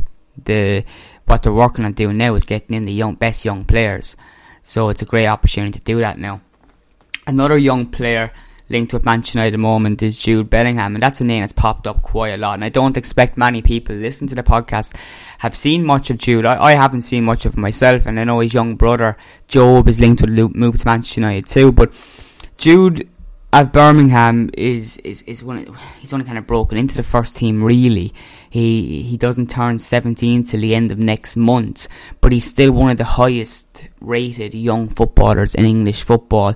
the 0.44 0.84
what 1.26 1.44
they're 1.44 1.54
working 1.54 1.86
on 1.86 1.92
doing 1.92 2.18
now 2.18 2.36
is 2.36 2.46
getting 2.46 2.76
in 2.76 2.86
the 2.86 2.94
young 2.94 3.16
best 3.16 3.44
young 3.44 3.66
players. 3.66 4.16
So 4.64 4.90
it's 4.90 5.02
a 5.02 5.06
great 5.06 5.28
opportunity 5.28 5.78
to 5.78 5.84
do 5.84 6.00
that 6.00 6.18
now. 6.18 6.42
Another 7.26 7.58
young 7.58 7.86
player 7.86 8.32
linked 8.70 8.94
with 8.94 9.06
Manchester 9.06 9.38
United 9.38 9.54
at 9.54 9.58
the 9.58 9.62
moment 9.62 10.04
is 10.04 10.18
Jude 10.18 10.50
Bellingham, 10.50 10.96
and 10.96 11.04
that's 11.04 11.22
a 11.22 11.24
name 11.24 11.42
that's 11.42 11.54
popped 11.54 11.88
up 11.88 12.02
quite 12.02 12.34
a 12.34 12.38
lot. 12.38 12.56
And 12.56 12.64
I 12.64 12.70
don't 12.70 12.98
expect 12.98 13.38
many 13.38 13.62
people 13.62 13.96
listen 13.96 14.28
to 14.28 14.36
the 14.36 14.44
podcast 14.44 14.96
have 15.40 15.56
seen 15.56 15.86
much 15.86 16.10
of 16.10 16.18
Jude. 16.18 16.46
I, 16.46 16.62
I 16.62 16.72
haven't 16.74 17.04
seen 17.04 17.24
much 17.24 17.46
of 17.46 17.58
myself, 17.58 18.06
and 18.06 18.20
I 18.20 18.24
know 18.24 18.40
his 18.40 18.54
young 18.54 18.76
brother 18.76 19.18
Jobe 19.48 19.88
is 19.88 20.00
linked 20.00 20.22
with 20.22 20.56
move 20.56 20.80
to 20.80 20.86
Manchester 20.86 21.22
United 21.22 21.46
too. 21.46 21.72
But 21.72 21.94
Jude 22.58 23.08
at 23.54 23.72
Birmingham 23.72 24.50
is 24.58 24.98
is 24.98 25.22
is 25.24 25.44
one. 25.44 25.60
Of, 25.60 25.82
he's 26.00 26.14
only 26.14 26.26
kind 26.26 26.38
of 26.38 26.46
broken 26.46 26.78
into 26.78 26.96
the 26.96 27.04
first 27.04 27.38
team. 27.38 27.64
Really, 27.64 28.14
he 28.50 29.02
he 29.04 29.18
doesn't 29.18 29.50
turn 29.50 29.80
seventeen 29.80 30.44
till 30.44 30.62
the 30.62 30.76
end 30.76 30.92
of 30.92 31.00
next 31.00 31.36
month, 31.36 31.88
but 32.20 32.32
he's 32.32 32.46
still 32.46 32.72
one 32.72 32.92
of 32.92 32.98
the 32.98 33.04
highest 33.04 33.86
rated 34.02 34.54
young 34.54 34.88
footballers 34.88 35.56
in 35.56 35.66
English 35.66 36.04
football. 36.04 36.56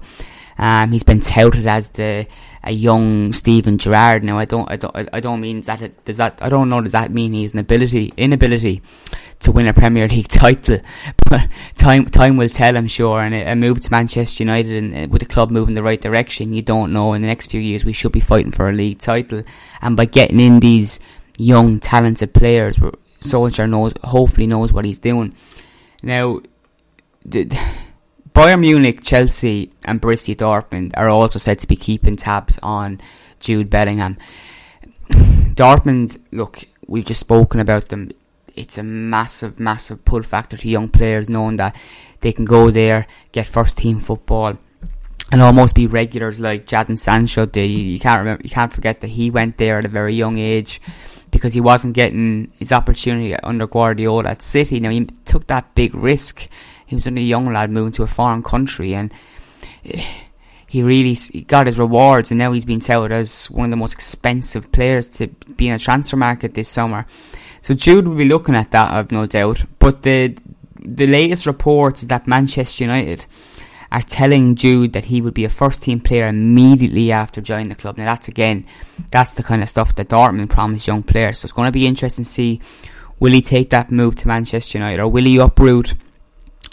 Um, 0.61 0.91
he's 0.91 1.03
been 1.03 1.19
touted 1.19 1.65
as 1.65 1.89
the 1.89 2.27
a 2.63 2.71
young 2.71 3.33
Steven 3.33 3.79
Gerrard. 3.79 4.23
Now, 4.23 4.37
I 4.37 4.45
don't, 4.45 4.69
I 4.69 4.75
don't, 4.75 5.09
I 5.11 5.19
don't 5.19 5.41
mean 5.41 5.61
that. 5.61 5.81
It, 5.81 6.05
does 6.05 6.17
that? 6.17 6.39
I 6.41 6.49
don't 6.49 6.69
know. 6.69 6.81
Does 6.81 6.91
that 6.91 7.11
mean 7.11 7.33
he's 7.33 7.53
an 7.53 7.59
ability, 7.59 8.13
inability 8.15 8.83
to 9.39 9.51
win 9.51 9.67
a 9.67 9.73
Premier 9.73 10.07
League 10.07 10.27
title? 10.29 10.79
But 11.27 11.49
time, 11.75 12.05
time 12.05 12.37
will 12.37 12.49
tell. 12.49 12.77
I'm 12.77 12.87
sure. 12.87 13.19
And 13.19 13.33
a, 13.33 13.55
move 13.55 13.79
to 13.81 13.91
Manchester 13.91 14.43
United 14.43 14.83
and 14.83 14.95
uh, 14.95 15.07
with 15.09 15.21
the 15.21 15.25
club 15.25 15.49
moving 15.49 15.73
the 15.73 15.81
right 15.81 15.99
direction, 15.99 16.53
you 16.53 16.61
don't 16.61 16.93
know. 16.93 17.13
In 17.13 17.23
the 17.23 17.27
next 17.27 17.49
few 17.49 17.59
years, 17.59 17.83
we 17.83 17.93
should 17.93 18.11
be 18.11 18.19
fighting 18.19 18.51
for 18.51 18.69
a 18.69 18.73
league 18.73 18.99
title. 18.99 19.43
And 19.81 19.97
by 19.97 20.05
getting 20.05 20.39
in 20.39 20.59
these 20.59 20.99
young, 21.39 21.79
talented 21.79 22.35
players, 22.35 22.77
Solskjaer 23.21 23.67
knows, 23.67 23.93
hopefully 24.03 24.45
knows 24.45 24.71
what 24.71 24.85
he's 24.85 24.99
doing. 24.99 25.33
Now. 26.03 26.41
Bayern 28.33 28.61
Munich, 28.61 29.03
Chelsea, 29.03 29.71
and 29.83 30.01
Borussia 30.01 30.35
Dortmund 30.35 30.93
are 30.95 31.09
also 31.09 31.37
said 31.37 31.59
to 31.59 31.67
be 31.67 31.75
keeping 31.75 32.15
tabs 32.15 32.57
on 32.63 33.01
Jude 33.39 33.69
Bellingham. 33.69 34.17
Dortmund, 35.11 36.19
look, 36.31 36.63
we've 36.87 37.05
just 37.05 37.19
spoken 37.19 37.59
about 37.59 37.89
them. 37.89 38.11
It's 38.55 38.77
a 38.77 38.83
massive, 38.83 39.59
massive 39.59 40.05
pull 40.05 40.23
factor 40.23 40.55
to 40.55 40.69
young 40.69 40.87
players 40.87 41.29
knowing 41.29 41.57
that 41.57 41.75
they 42.21 42.31
can 42.31 42.45
go 42.45 42.71
there, 42.71 43.05
get 43.33 43.47
first 43.47 43.77
team 43.77 43.99
football, 43.99 44.57
and 45.31 45.41
almost 45.41 45.75
be 45.75 45.87
regulars 45.87 46.39
like 46.39 46.67
Jadon 46.67 46.97
Sancho 46.97 47.45
did. 47.45 47.69
You, 47.69 47.79
you 47.79 47.99
can't 47.99 48.19
remember, 48.19 48.43
you 48.43 48.49
can't 48.49 48.71
forget 48.71 49.01
that 49.01 49.07
he 49.09 49.29
went 49.29 49.57
there 49.57 49.79
at 49.79 49.85
a 49.85 49.89
very 49.89 50.15
young 50.15 50.37
age 50.37 50.81
because 51.31 51.53
he 51.53 51.61
wasn't 51.61 51.95
getting 51.95 52.51
his 52.59 52.71
opportunity 52.71 53.35
under 53.35 53.67
Guardiola 53.67 54.29
at 54.29 54.41
City. 54.41 54.79
Now 54.79 54.89
he 54.89 55.05
took 55.25 55.47
that 55.47 55.73
big 55.75 55.95
risk. 55.95 56.47
He 56.91 56.95
was 56.95 57.07
only 57.07 57.21
a 57.21 57.25
young 57.25 57.53
lad 57.53 57.71
moving 57.71 57.93
to 57.93 58.03
a 58.03 58.07
foreign 58.07 58.43
country, 58.43 58.93
and 58.93 59.13
eh, 59.85 60.03
he 60.67 60.83
really 60.83 61.15
got 61.47 61.67
his 61.67 61.79
rewards. 61.79 62.31
And 62.31 62.37
now 62.37 62.51
he's 62.51 62.65
been 62.65 62.81
touted 62.81 63.13
as 63.13 63.49
one 63.49 63.63
of 63.63 63.71
the 63.71 63.77
most 63.77 63.93
expensive 63.93 64.73
players 64.73 65.07
to 65.11 65.27
be 65.27 65.69
in 65.69 65.75
a 65.75 65.79
transfer 65.79 66.17
market 66.17 66.53
this 66.53 66.67
summer. 66.67 67.05
So 67.61 67.73
Jude 67.73 68.09
will 68.09 68.17
be 68.17 68.27
looking 68.27 68.55
at 68.55 68.71
that, 68.71 68.91
I've 68.91 69.09
no 69.09 69.25
doubt. 69.25 69.63
But 69.79 70.01
the 70.01 70.35
the 70.83 71.07
latest 71.07 71.45
reports 71.45 72.01
is 72.01 72.09
that 72.09 72.27
Manchester 72.27 72.83
United 72.83 73.25
are 73.89 74.01
telling 74.01 74.55
Jude 74.55 74.91
that 74.91 75.05
he 75.05 75.21
would 75.21 75.33
be 75.33 75.45
a 75.45 75.49
first 75.49 75.83
team 75.83 76.01
player 76.01 76.27
immediately 76.27 77.13
after 77.13 77.39
joining 77.39 77.69
the 77.69 77.75
club. 77.75 77.97
Now 77.97 78.03
that's 78.03 78.27
again, 78.27 78.65
that's 79.11 79.35
the 79.35 79.43
kind 79.43 79.63
of 79.63 79.69
stuff 79.69 79.95
that 79.95 80.09
Dortmund 80.09 80.49
promised 80.49 80.87
young 80.87 81.03
players. 81.03 81.39
So 81.39 81.45
it's 81.45 81.53
going 81.53 81.69
to 81.69 81.71
be 81.71 81.87
interesting 81.87 82.25
to 82.25 82.29
see 82.29 82.59
will 83.21 83.31
he 83.31 83.41
take 83.41 83.69
that 83.69 83.91
move 83.91 84.15
to 84.17 84.27
Manchester 84.27 84.77
United 84.77 85.01
or 85.01 85.07
will 85.07 85.23
he 85.23 85.37
uproot, 85.37 85.93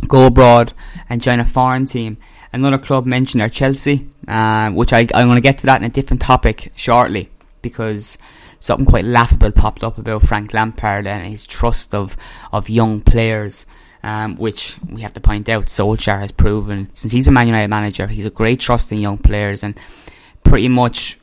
go 0.06 0.26
abroad 0.26 0.72
and 1.08 1.20
join 1.20 1.40
a 1.40 1.44
foreign 1.44 1.86
team. 1.86 2.16
Another 2.52 2.78
club 2.78 3.06
mentioned 3.06 3.42
are 3.42 3.48
Chelsea, 3.48 4.08
uh, 4.26 4.70
which 4.70 4.92
I, 4.92 5.00
I'm 5.14 5.26
going 5.26 5.36
to 5.36 5.40
get 5.40 5.58
to 5.58 5.66
that 5.66 5.80
in 5.80 5.86
a 5.86 5.90
different 5.90 6.22
topic 6.22 6.72
shortly 6.76 7.30
because 7.60 8.16
something 8.60 8.86
quite 8.86 9.04
laughable 9.04 9.52
popped 9.52 9.84
up 9.84 9.98
about 9.98 10.22
Frank 10.22 10.54
Lampard 10.54 11.06
and 11.06 11.26
his 11.26 11.46
trust 11.46 11.94
of, 11.94 12.16
of 12.52 12.68
young 12.68 13.00
players 13.00 13.66
um, 14.02 14.36
which 14.36 14.76
we 14.88 15.02
have 15.02 15.12
to 15.14 15.20
point 15.20 15.48
out 15.48 15.66
Solskjaer 15.66 16.20
has 16.20 16.32
proven 16.32 16.88
since 16.92 17.12
he's 17.12 17.24
been 17.24 17.34
Man 17.34 17.46
United 17.46 17.68
manager, 17.68 18.06
he's 18.06 18.26
a 18.26 18.30
great 18.30 18.60
trust 18.60 18.92
in 18.92 18.98
young 18.98 19.18
players 19.18 19.62
and 19.62 19.78
pretty 20.44 20.68
much 20.68 21.17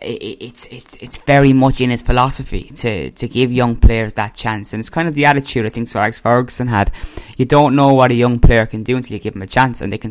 it's 0.00 0.66
it's 0.66 0.96
it's 0.96 1.16
very 1.18 1.52
much 1.52 1.80
in 1.80 1.90
his 1.90 2.02
philosophy 2.02 2.64
to 2.64 3.10
to 3.12 3.28
give 3.28 3.52
young 3.52 3.76
players 3.76 4.14
that 4.14 4.34
chance, 4.34 4.72
and 4.72 4.80
it's 4.80 4.90
kind 4.90 5.08
of 5.08 5.14
the 5.14 5.24
attitude 5.24 5.66
I 5.66 5.70
think 5.70 5.88
Sir 5.88 6.00
Alex 6.00 6.18
Ferguson 6.18 6.68
had. 6.68 6.92
You 7.36 7.44
don't 7.44 7.74
know 7.74 7.94
what 7.94 8.10
a 8.10 8.14
young 8.14 8.38
player 8.38 8.66
can 8.66 8.82
do 8.82 8.96
until 8.96 9.14
you 9.14 9.18
give 9.18 9.34
them 9.34 9.42
a 9.42 9.46
chance, 9.46 9.80
and 9.80 9.92
they 9.92 9.98
can 9.98 10.10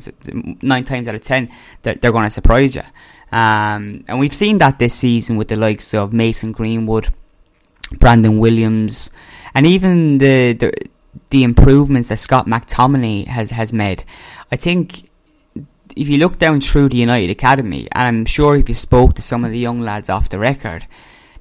nine 0.62 0.84
times 0.84 1.08
out 1.08 1.15
of 1.15 1.22
ten 1.22 1.51
they're, 1.84 1.96
they're 1.96 2.12
going 2.12 2.25
to 2.25 2.30
surprise 2.30 2.75
you. 2.75 2.84
Um, 3.32 4.04
and 4.08 4.20
we've 4.20 4.34
seen 4.34 4.60
that 4.60 4.80
this 4.80 4.94
season 4.94 5.38
with 5.38 5.50
the 5.50 5.56
likes 5.56 5.94
of 5.94 6.13
Mason 6.13 6.51
Greenwood, 6.51 7.13
Brandon 8.00 8.39
Williams, 8.39 9.10
and 9.54 9.68
even 9.68 10.18
the 10.18 10.54
the 10.54 10.74
the 11.30 11.44
improvements 11.44 12.10
that 12.10 12.20
Scott 12.20 12.46
McTominay 12.46 13.27
has, 13.27 13.51
has 13.51 13.74
made. 13.74 14.04
I 14.51 14.56
think 14.56 15.10
if 15.96 16.10
you 16.10 16.18
look 16.18 16.38
down 16.38 16.62
through 16.62 16.89
the 16.89 16.98
United 16.98 17.30
Academy, 17.30 17.88
and 17.92 18.18
I'm 18.18 18.25
sure 18.25 18.56
if 18.56 18.70
you 18.70 18.75
spoke 18.75 19.15
to 19.15 19.22
some 19.22 19.46
of 19.46 19.51
the 19.51 19.60
young 19.60 19.82
lads 19.82 20.10
off 20.10 20.30
the 20.30 20.39
record, 20.39 20.86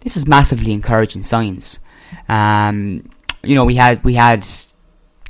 this 0.00 0.16
is 0.16 0.26
massively 0.26 0.72
encouraging 0.72 1.22
signs. 1.22 1.80
Um, 2.28 3.08
you 3.42 3.54
know, 3.54 3.64
we 3.64 3.76
had 3.76 4.02
we 4.04 4.14
had 4.14 4.46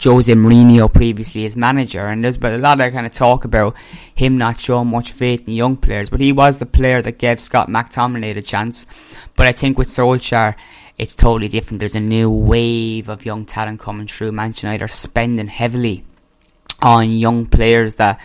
Jose 0.02 0.32
Mourinho 0.32 0.92
previously 0.92 1.46
as 1.46 1.56
manager, 1.56 2.06
and 2.06 2.22
there's 2.22 2.38
been 2.38 2.54
a 2.54 2.58
lot 2.58 2.80
of 2.80 2.92
kind 2.92 3.06
of 3.06 3.12
talk 3.12 3.44
about 3.44 3.76
him 4.14 4.36
not 4.36 4.58
showing 4.58 4.88
much 4.88 5.12
faith 5.12 5.46
in 5.46 5.54
young 5.54 5.76
players, 5.76 6.10
but 6.10 6.20
he 6.20 6.32
was 6.32 6.58
the 6.58 6.66
player 6.66 7.00
that 7.00 7.18
gave 7.18 7.40
Scott 7.40 7.68
McTominay 7.68 8.34
the 8.34 8.42
chance. 8.42 8.86
But 9.36 9.46
I 9.46 9.52
think 9.52 9.78
with 9.78 9.88
Solskjaer, 9.88 10.54
it's 10.98 11.16
totally 11.16 11.48
different. 11.48 11.80
There's 11.80 11.94
a 11.94 12.00
new 12.00 12.30
wave 12.30 13.08
of 13.08 13.24
young 13.24 13.46
talent 13.46 13.80
coming 13.80 14.06
through. 14.06 14.32
Manchester 14.32 14.66
United 14.66 14.84
are 14.84 14.88
spending 14.88 15.48
heavily 15.48 16.04
on 16.82 17.10
young 17.10 17.46
players 17.46 17.96
that 17.96 18.20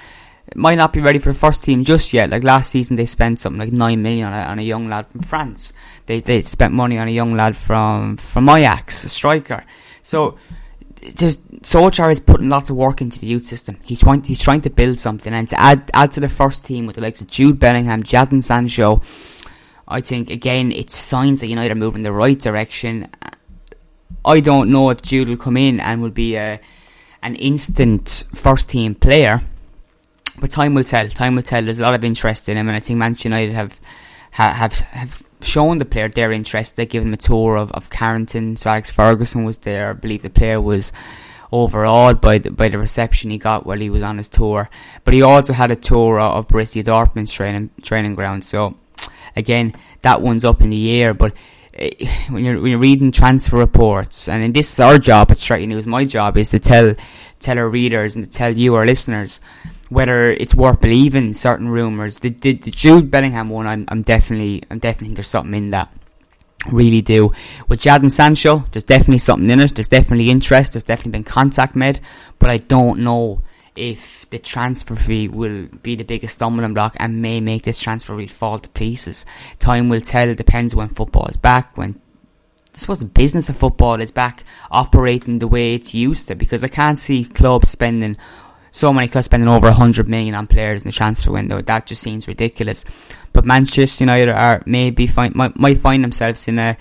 might 0.56 0.76
not 0.76 0.94
be 0.94 1.00
ready 1.00 1.20
for 1.20 1.32
the 1.32 1.40
first 1.40 1.64
team 1.64 1.84
just 1.84 2.14
yet. 2.14 2.30
Like 2.30 2.44
last 2.44 2.72
season, 2.72 2.96
they 2.96 3.06
spent 3.06 3.40
something 3.40 3.60
like 3.60 3.72
nine 3.72 4.02
million 4.02 4.28
on 4.28 4.34
a, 4.34 4.44
on 4.44 4.60
a 4.60 4.64
young 4.64 4.90
lad 4.90 5.08
from 5.08 5.22
France. 5.22 5.74
They 6.06 6.20
they 6.20 6.42
spent 6.42 6.74
money 6.74 6.98
on 6.98 7.08
a 7.08 7.12
young 7.12 7.34
lad 7.34 7.56
from 7.56 8.18
from 8.18 8.50
Ajax, 8.50 9.04
a 9.04 9.10
striker. 9.10 9.66
So 10.02 10.38
there's 11.16 11.38
Solskjaer 11.38 12.12
is 12.12 12.20
putting 12.20 12.50
lots 12.50 12.70
of 12.70 12.76
work 12.76 13.02
into 13.02 13.20
the 13.20 13.28
youth 13.28 13.46
system. 13.46 13.78
He's 13.84 14.00
trying 14.00 14.24
he's 14.24 14.42
trying 14.42 14.62
to 14.62 14.70
build 14.70 14.98
something 14.98 15.34
and 15.34 15.48
to 15.50 15.60
add 15.60 15.90
add 15.94 16.12
to 16.14 16.20
the 16.20 16.30
first 16.30 16.66
team 16.66 16.86
with 16.86 16.96
the 16.96 17.02
likes 17.02 17.22
of 17.22 17.28
Jude 17.28 17.60
Bellingham, 17.60 18.04
Jadon 18.04 18.44
Sancho 18.44 19.02
I 19.90 20.02
think 20.02 20.30
again 20.30 20.72
it's 20.72 20.96
signs 20.96 21.42
that 21.42 21.48
United 21.48 21.72
are 21.72 21.76
moving 21.76 22.00
in 22.00 22.04
the 22.04 22.14
right 22.14 22.38
direction. 22.38 23.10
I 24.24 24.40
don't 24.40 24.70
know 24.70 24.92
if 24.92 25.02
Jude 25.02 25.28
will 25.28 25.38
come 25.38 25.58
in 25.58 25.80
and 25.80 26.02
will 26.02 26.12
be 26.12 26.36
a 26.36 26.62
an 27.24 27.36
instant 27.36 28.24
first 28.34 28.70
team 28.70 28.94
player, 28.94 29.42
but 30.40 30.52
time 30.52 30.74
will 30.74 30.84
tell. 30.84 31.08
Time 31.10 31.36
will 31.36 31.44
tell. 31.44 31.64
There's 31.64 31.80
a 31.80 31.84
lot 31.84 31.96
of 31.96 32.04
interest 32.04 32.50
in 32.50 32.58
him, 32.58 32.68
and 32.68 32.76
I 32.76 32.80
think 32.80 32.98
Manchester 32.98 33.30
United 33.30 33.54
have 33.54 33.80
have 34.32 34.80
have 34.80 35.24
shown 35.42 35.78
the 35.78 35.86
player 35.86 36.10
their 36.10 36.32
interest. 36.32 36.76
They 36.76 36.86
give 36.86 37.04
him 37.04 37.14
a 37.14 37.18
tour 37.18 37.58
of, 37.58 37.72
of 37.72 37.90
Carrington. 37.90 38.56
Sir 38.56 38.72
Alex 38.72 38.92
Ferguson 38.92 39.46
was 39.46 39.60
there. 39.60 39.92
I 39.92 39.94
believe 39.94 40.22
the 40.22 40.30
player 40.30 40.62
was 40.62 40.92
overawed 41.52 42.22
by 42.22 42.38
the, 42.38 42.52
by 42.52 42.70
the 42.70 42.78
reception 42.78 43.32
he 43.32 43.38
got 43.38 43.66
while 43.66 43.80
he 43.80 43.90
was 43.90 44.04
on 44.04 44.18
his 44.18 44.30
tour. 44.30 44.70
But 45.04 45.14
he 45.14 45.22
also 45.22 45.54
had 45.54 45.72
a 45.72 45.76
tour 45.76 46.20
of 46.20 46.48
Borussia 46.48 46.84
Dortmund's 46.84 47.32
training 47.32 47.72
training 47.82 48.16
ground. 48.16 48.44
So 48.44 48.76
again, 49.36 49.74
that 50.02 50.22
one's 50.22 50.46
up 50.46 50.62
in 50.62 50.70
the 50.70 51.02
air. 51.02 51.14
But 51.14 51.34
uh, 51.80 51.90
when 52.30 52.46
you're 52.46 52.62
when 52.62 52.72
you're 52.72 52.80
reading 52.80 53.12
transfer 53.12 53.58
reports, 53.58 54.28
and 54.28 54.44
in 54.44 54.54
this 54.54 54.74
is 54.74 54.80
our 54.80 54.98
job 54.98 55.32
at 55.32 55.40
Stretty 55.40 55.68
News, 55.68 55.86
my 55.86 56.06
job 56.06 56.38
is 56.38 56.52
to 56.52 56.60
tell 56.60 56.96
tell 57.40 57.58
our 57.58 57.70
readers 57.70 58.16
and 58.16 58.26
to 58.26 58.32
tell 58.32 58.56
you 58.56 58.76
our 58.76 58.86
listeners 58.86 59.40
whether 59.90 60.30
it's 60.30 60.56
worth 60.56 60.80
believing 60.80 61.34
certain 61.34 61.70
rumours. 61.70 62.20
The, 62.20 62.30
the, 62.30 62.54
the 62.54 62.72
Jude 62.72 63.12
Bellingham 63.12 63.50
one, 63.50 63.68
I'm, 63.68 63.86
I'm 63.90 64.02
definitely 64.04 64.64
I'm 64.70 64.80
definitely 64.80 65.16
there's 65.16 65.28
something 65.28 65.56
in 65.56 65.72
that. 65.72 65.94
Really 66.72 67.02
do. 67.02 67.32
With 67.68 67.82
Jadon 67.82 68.12
Sancho, 68.12 68.66
there's 68.72 68.84
definitely 68.84 69.20
something 69.20 69.50
in 69.50 69.62
it. 69.62 69.76
There's 69.76 69.88
definitely 69.88 70.30
interest. 70.30 70.74
There's 70.74 70.84
definitely 70.84 71.14
been 71.14 71.24
contact 71.24 71.76
made, 71.76 72.02
but 72.38 72.50
I 72.50 72.58
don't 72.58 73.00
know 73.00 73.42
if 73.76 74.30
the 74.30 74.40
transfer 74.40 74.96
fee 74.96 75.30
will 75.30 75.68
be 75.82 75.96
the 75.96 76.04
biggest 76.04 76.36
stumbling 76.36 76.74
block 76.74 76.98
and 77.00 77.22
may 77.22 77.40
make 77.40 77.64
this 77.64 77.80
transfer 77.80 78.18
fee 78.18 78.28
fall 78.28 78.60
to 78.60 78.70
pieces. 78.70 79.26
Time 79.58 79.88
will 79.88 80.02
tell. 80.02 80.28
It 80.28 80.38
depends 80.38 80.76
when 80.76 80.90
football 80.90 81.28
is 81.28 81.38
back. 81.38 81.78
When 81.78 82.00
I 82.74 82.78
suppose 82.78 83.00
the 83.00 83.06
business 83.06 83.48
of 83.48 83.58
football 83.58 84.02
is 84.02 84.12
back 84.12 84.44
operating 84.70 85.40
the 85.40 85.48
way 85.48 85.74
it's 85.74 85.94
used 85.94 86.28
to. 86.28 86.36
Because 86.36 86.64
I 86.64 86.68
can't 86.68 87.00
see 87.00 87.24
clubs 87.24 87.70
spending 87.70 88.18
so 88.72 88.94
many 88.94 89.08
clubs 89.08 89.26
spending 89.26 89.50
over 89.50 89.68
a 89.68 89.74
hundred 89.74 90.08
million 90.08 90.36
on 90.36 90.48
players 90.48 90.84
in 90.84 90.90
the 90.90 90.94
transfer 90.94 91.32
window. 91.32 91.62
That 91.62 91.86
just 91.86 92.02
seems 92.02 92.28
ridiculous. 92.28 92.86
But 93.34 93.46
Manchester 93.46 94.04
United 94.04 94.30
are 94.30 94.64
maybe 94.66 95.08
find, 95.08 95.36
might, 95.36 95.58
might 95.58 95.78
find 95.78 96.04
themselves 96.04 96.48
in 96.48 96.60
a 96.60 96.78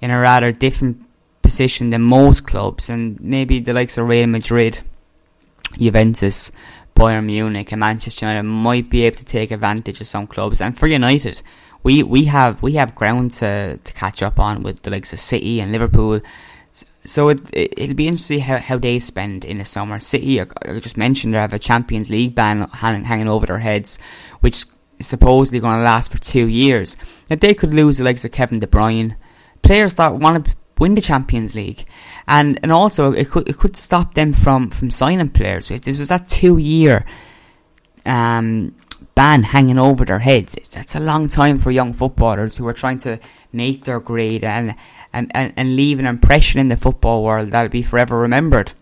in 0.00 0.10
a 0.10 0.20
rather 0.20 0.52
different 0.52 1.02
position 1.42 1.90
than 1.90 2.02
most 2.02 2.46
clubs, 2.46 2.88
and 2.88 3.20
maybe 3.20 3.60
the 3.60 3.72
likes 3.72 3.96
of 3.96 4.08
Real 4.08 4.26
Madrid 4.26 4.82
Juventus, 5.78 6.52
Bayern 6.94 7.26
Munich, 7.26 7.72
and 7.72 7.80
Manchester 7.80 8.26
United 8.26 8.44
might 8.44 8.90
be 8.90 9.02
able 9.02 9.16
to 9.16 9.24
take 9.24 9.50
advantage 9.50 10.00
of 10.00 10.06
some 10.06 10.26
clubs. 10.26 10.60
And 10.60 10.76
for 10.76 10.86
United, 10.86 11.42
we, 11.82 12.02
we 12.02 12.24
have 12.24 12.62
we 12.62 12.72
have 12.72 12.94
ground 12.94 13.32
to, 13.32 13.78
to 13.82 13.92
catch 13.92 14.22
up 14.22 14.38
on 14.38 14.62
with 14.62 14.82
the 14.82 14.90
likes 14.90 15.12
of 15.12 15.20
City 15.20 15.60
and 15.60 15.72
Liverpool. 15.72 16.20
So 17.06 17.28
it, 17.28 17.40
it 17.52 17.88
will 17.88 17.94
be 17.94 18.08
interesting 18.08 18.40
how, 18.40 18.58
how 18.58 18.78
they 18.78 18.98
spend 18.98 19.44
in 19.44 19.58
the 19.58 19.64
summer. 19.64 19.98
City, 19.98 20.40
I 20.40 20.46
just 20.80 20.96
mentioned, 20.96 21.34
they 21.34 21.38
have 21.38 21.52
a 21.52 21.58
Champions 21.58 22.08
League 22.08 22.34
ban 22.34 22.62
hanging, 22.62 23.04
hanging 23.04 23.28
over 23.28 23.46
their 23.46 23.58
heads, 23.58 23.98
which 24.40 24.64
is 24.98 25.06
supposedly 25.06 25.60
going 25.60 25.78
to 25.78 25.84
last 25.84 26.10
for 26.10 26.18
two 26.18 26.48
years. 26.48 26.96
If 27.28 27.40
they 27.40 27.54
could 27.54 27.74
lose 27.74 27.98
the 27.98 28.04
likes 28.04 28.24
of 28.24 28.32
Kevin 28.32 28.60
De 28.60 28.66
Bruyne, 28.66 29.16
players 29.62 29.96
that 29.96 30.14
want 30.14 30.46
to 30.46 30.56
win 30.78 30.94
the 30.94 31.00
Champions 31.00 31.54
League, 31.54 31.84
and 32.26 32.58
and 32.62 32.72
also 32.72 33.12
it 33.12 33.30
could 33.30 33.48
it 33.48 33.58
could 33.58 33.76
stop 33.76 34.14
them 34.14 34.32
from 34.32 34.70
from 34.70 34.90
signing 34.90 35.30
players. 35.30 35.68
There's 35.68 36.08
that 36.08 36.28
two 36.28 36.58
year 36.58 37.04
um, 38.06 38.74
ban 39.14 39.42
hanging 39.42 39.78
over 39.78 40.04
their 40.04 40.18
heads. 40.18 40.56
That's 40.70 40.94
a 40.94 41.00
long 41.00 41.28
time 41.28 41.58
for 41.58 41.70
young 41.70 41.92
footballers 41.92 42.56
who 42.56 42.66
are 42.66 42.72
trying 42.72 42.98
to 42.98 43.18
make 43.52 43.84
their 43.84 44.00
grade 44.00 44.44
and 44.44 44.74
and, 45.14 45.30
and, 45.34 45.52
and 45.56 45.76
leave 45.76 45.98
an 45.98 46.06
impression 46.06 46.60
in 46.60 46.68
the 46.68 46.76
football 46.76 47.24
world 47.24 47.50
that'll 47.50 47.70
be 47.70 47.82
forever 47.82 48.18
remembered. 48.18 48.72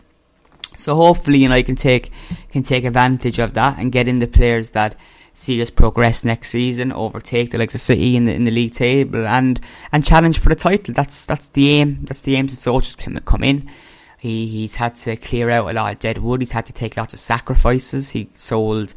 So 0.75 0.95
hopefully, 0.95 1.37
you 1.37 1.47
know, 1.47 1.55
you 1.55 1.63
can 1.63 1.75
take 1.75 2.11
can 2.49 2.63
take 2.63 2.83
advantage 2.83 3.39
of 3.39 3.53
that 3.53 3.77
and 3.77 3.91
get 3.91 4.07
in 4.07 4.19
the 4.19 4.27
players 4.27 4.71
that 4.71 4.95
see 5.33 5.61
us 5.61 5.69
progress 5.69 6.25
next 6.25 6.49
season, 6.49 6.91
overtake 6.91 7.51
the 7.51 7.57
likes 7.57 7.75
of 7.75 7.81
City 7.81 8.15
in 8.15 8.25
the 8.25 8.33
in 8.33 8.43
the 8.43 8.51
league 8.51 8.73
table, 8.73 9.25
and 9.25 9.59
and 9.91 10.03
challenge 10.03 10.39
for 10.39 10.49
the 10.49 10.55
title. 10.55 10.93
That's 10.93 11.25
that's 11.25 11.49
the 11.49 11.69
aim. 11.69 11.99
That's 12.03 12.21
the 12.21 12.35
aim 12.35 12.47
since 12.47 12.65
Solskjaer's 12.65 12.95
come 12.95 13.17
come 13.19 13.43
in. 13.43 13.69
He 14.17 14.47
he's 14.47 14.75
had 14.75 14.95
to 14.97 15.15
clear 15.15 15.49
out 15.49 15.69
a 15.69 15.73
lot 15.73 15.93
of 15.93 15.99
dead 15.99 16.17
wood. 16.17 16.41
He's 16.41 16.51
had 16.51 16.65
to 16.65 16.73
take 16.73 16.97
lots 16.97 17.13
of 17.13 17.19
sacrifices. 17.19 18.09
He 18.09 18.29
sold 18.35 18.93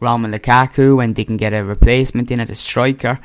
Romelu 0.00 0.38
Lukaku 0.38 1.02
and 1.02 1.14
didn't 1.14 1.36
get 1.36 1.52
a 1.52 1.62
replacement 1.62 2.30
in 2.30 2.40
as 2.40 2.50
a 2.50 2.54
striker, 2.54 3.20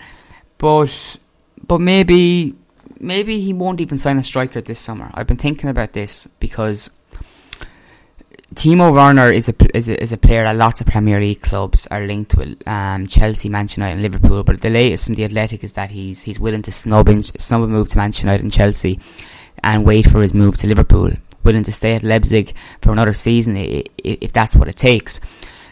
but 0.60 1.18
but 1.66 1.82
maybe 1.82 2.56
maybe 3.00 3.40
he 3.40 3.54
won't 3.54 3.82
even 3.82 3.98
sign 3.98 4.18
a 4.18 4.24
striker 4.24 4.62
this 4.62 4.80
summer. 4.80 5.10
I've 5.14 5.28
been 5.28 5.38
thinking 5.38 5.70
about 5.70 5.94
this 5.94 6.28
because 6.40 6.90
Timo 8.56 8.94
Werner 8.94 9.32
is 9.32 9.50
a, 9.50 9.56
is 9.76 9.90
a 9.90 10.02
is 10.02 10.12
a 10.12 10.18
player 10.18 10.44
that 10.44 10.56
lots 10.56 10.82
of 10.82 10.88
Premier 10.88 11.20
League 11.20 11.42
clubs 11.42 11.86
are 11.88 12.08
linked 12.08 12.36
with. 12.36 12.66
Um, 12.68 13.06
Chelsea, 13.06 13.50
Manchester 13.50 13.82
United, 13.82 13.94
and 13.96 14.02
Liverpool. 14.02 14.44
But 14.44 14.62
the 14.62 14.70
latest 14.70 15.06
from 15.06 15.16
the 15.16 15.26
Athletic 15.26 15.64
is 15.64 15.74
that 15.74 15.92
he's 15.92 16.24
he's 16.24 16.40
willing 16.40 16.62
to 16.64 16.72
snub 16.72 17.10
in, 17.10 17.24
snub 17.24 17.62
a 17.62 17.68
move 17.68 17.90
to 17.90 17.98
Manchester 17.98 18.28
United 18.28 18.44
and 18.44 18.54
Chelsea, 18.54 19.00
and 19.64 19.86
wait 19.86 20.10
for 20.10 20.22
his 20.22 20.34
move 20.34 20.58
to 20.58 20.68
Liverpool. 20.68 21.12
Willing 21.44 21.64
to 21.64 21.72
stay 21.72 21.96
at 21.96 22.04
Leipzig 22.04 22.54
for 22.82 22.92
another 22.92 23.14
season 23.14 23.56
if 23.58 24.34
that's 24.34 24.56
what 24.56 24.68
it 24.68 24.76
takes. 24.76 25.20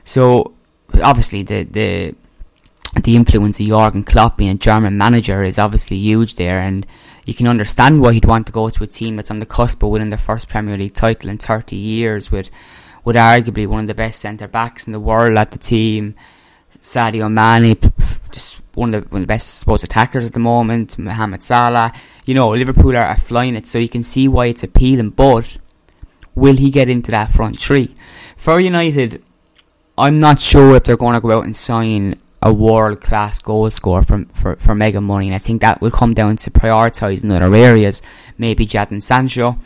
So 0.03 0.53
obviously 1.01 1.44
the 1.44 1.63
the 1.63 2.15
the 3.01 3.15
influence 3.15 3.60
of 3.60 3.67
Jurgen 3.67 4.03
Klopp 4.03 4.38
being 4.38 4.51
a 4.51 4.55
German 4.55 4.98
manager 4.98 5.44
is 5.44 5.60
obviously 5.60 5.98
huge 5.98 6.36
there, 6.36 6.60
and 6.60 6.86
you 7.25 7.34
can 7.34 7.48
understand 7.48 8.01
why 8.01 8.13
he'd 8.13 8.25
want 8.25 8.46
to 8.48 8.53
go 8.53 8.70
to 8.70 8.84
a 8.84 8.88
team 8.88 9.15
that's 9.15 9.32
on 9.32 9.39
the 9.39 9.46
cusp 9.46 9.82
of 9.82 9.89
winning 9.89 10.10
their 10.10 10.17
first 10.17 10.48
Premier 10.48 10.77
League 10.77 10.94
title 10.94 11.29
in 11.29 11.38
30 11.38 11.75
years 11.75 12.32
with, 12.32 12.50
with 13.03 13.15
arguably 13.15 13.67
one 13.67 13.82
of 13.82 13.88
the 13.88 13.96
best 13.96 14.22
centre 14.22 14.48
backs 14.48 14.86
in 14.88 14.94
the 14.94 15.00
world 15.00 15.38
at 15.38 15.51
the 15.51 15.58
team. 15.58 16.15
Sadio 16.82 17.32
Mane, 17.32 17.75
just 18.32 18.62
one 18.75 18.94
of 18.94 19.03
the, 19.03 19.10
one 19.10 19.22
of 19.22 19.27
the 19.27 19.34
best 19.34 19.48
sports 19.48 19.84
attackers 19.84 20.27
at 20.27 20.34
the 20.34 20.39
moment. 20.39 21.00
Mohamed 21.00 21.41
Salah, 21.41 21.91
you 22.25 22.36
know, 22.36 22.50
Liverpool 22.51 22.96
are, 22.96 23.05
are 23.05 23.17
flying 23.17 23.55
it, 23.55 23.65
so 23.65 23.79
you 23.79 23.89
can 23.89 24.03
see 24.03 24.27
why 24.27 24.46
it's 24.46 24.63
appealing. 24.63 25.10
But 25.10 25.58
will 26.36 26.58
he 26.58 26.70
get 26.70 26.89
into 26.89 27.10
that 27.10 27.32
front 27.32 27.60
three? 27.60 27.96
For 28.38 28.60
United, 28.60 29.24
I'm 29.98 30.20
not 30.20 30.39
sure 30.39 30.75
if 30.75 30.84
they're 30.84 30.96
going 30.96 31.15
to 31.15 31.22
go 31.22 31.32
out 31.32 31.46
and 31.46 31.55
sign 31.55 32.20
a 32.46 32.54
world 32.54 33.02
class 33.02 33.40
goal 33.40 33.70
scorer 33.72 34.04
for, 34.04 34.24
for, 34.34 34.56
for 34.58 34.75
mega 34.75 35.02
money. 35.02 35.25
And 35.25 35.36
I 35.36 35.40
think 35.40 35.62
that 35.62 35.82
will 35.82 35.90
come 35.90 36.14
down 36.14 36.36
to 36.38 36.52
prioritising 36.52 37.36
other 37.36 37.54
areas. 37.56 38.04
Maybe 38.38 38.68
Jadon 38.68 39.02
Sancho. 39.02 39.58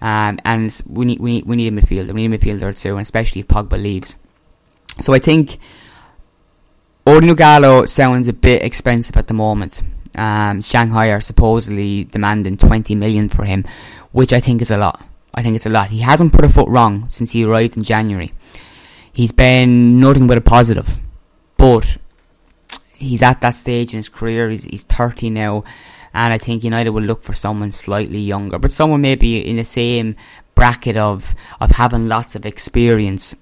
Um, 0.00 0.40
and 0.44 0.82
we 0.88 1.04
need, 1.04 1.20
we 1.20 1.30
need, 1.30 1.46
we 1.46 1.56
need 1.56 1.72
a 1.72 1.80
midfielder. 1.80 2.12
We 2.12 2.26
need 2.26 2.34
a 2.34 2.38
midfielder 2.38 2.78
too, 2.78 2.96
and 2.96 3.02
especially 3.02 3.42
if 3.42 3.48
Pogba 3.48 3.80
leaves. 3.80 4.16
So 5.00 5.14
I 5.14 5.20
think 5.20 5.58
Odion 7.06 7.34
Ighalo 7.34 7.88
sounds 7.88 8.26
a 8.26 8.32
bit 8.32 8.62
expensive 8.62 9.16
at 9.16 9.28
the 9.28 9.34
moment. 9.34 9.82
Um, 10.16 10.62
Shanghai 10.62 11.10
are 11.10 11.20
supposedly 11.20 12.04
demanding 12.04 12.56
20 12.56 12.96
million 12.96 13.28
for 13.28 13.44
him, 13.44 13.64
which 14.10 14.32
I 14.32 14.40
think 14.40 14.60
is 14.60 14.72
a 14.72 14.78
lot. 14.78 15.00
I 15.32 15.42
think 15.44 15.54
it's 15.54 15.66
a 15.66 15.70
lot. 15.70 15.90
He 15.90 16.00
hasn't 16.00 16.32
put 16.32 16.44
a 16.44 16.48
foot 16.48 16.68
wrong 16.68 17.08
since 17.08 17.32
he 17.32 17.44
arrived 17.44 17.76
in 17.76 17.84
January. 17.84 18.32
He's 19.12 19.32
been 19.32 20.00
nothing 20.00 20.26
but 20.26 20.38
a 20.38 20.40
positive. 20.40 20.98
But 21.56 21.98
he's 22.96 23.22
at 23.22 23.40
that 23.40 23.54
stage 23.56 23.92
in 23.92 23.98
his 23.98 24.08
career. 24.08 24.50
He's 24.50 24.64
he's 24.64 24.84
30 24.84 25.30
now, 25.30 25.64
and 26.14 26.32
I 26.32 26.38
think 26.38 26.64
United 26.64 26.90
will 26.90 27.02
look 27.02 27.22
for 27.22 27.34
someone 27.34 27.72
slightly 27.72 28.20
younger, 28.20 28.58
but 28.58 28.72
someone 28.72 29.00
maybe 29.00 29.38
in 29.38 29.56
the 29.56 29.64
same 29.64 30.16
bracket 30.54 30.96
of 30.96 31.34
of 31.60 31.72
having 31.72 32.08
lots 32.08 32.34
of 32.34 32.46
experience 32.46 33.34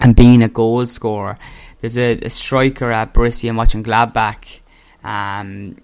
and 0.00 0.14
being 0.14 0.42
a 0.42 0.48
goal 0.48 0.86
scorer. 0.86 1.38
There's 1.80 1.98
a, 1.98 2.18
a 2.18 2.30
striker 2.30 2.90
at 2.90 3.14
Borussia 3.14 3.52
Mönchengladbach. 3.52 4.60
Um, 5.04 5.76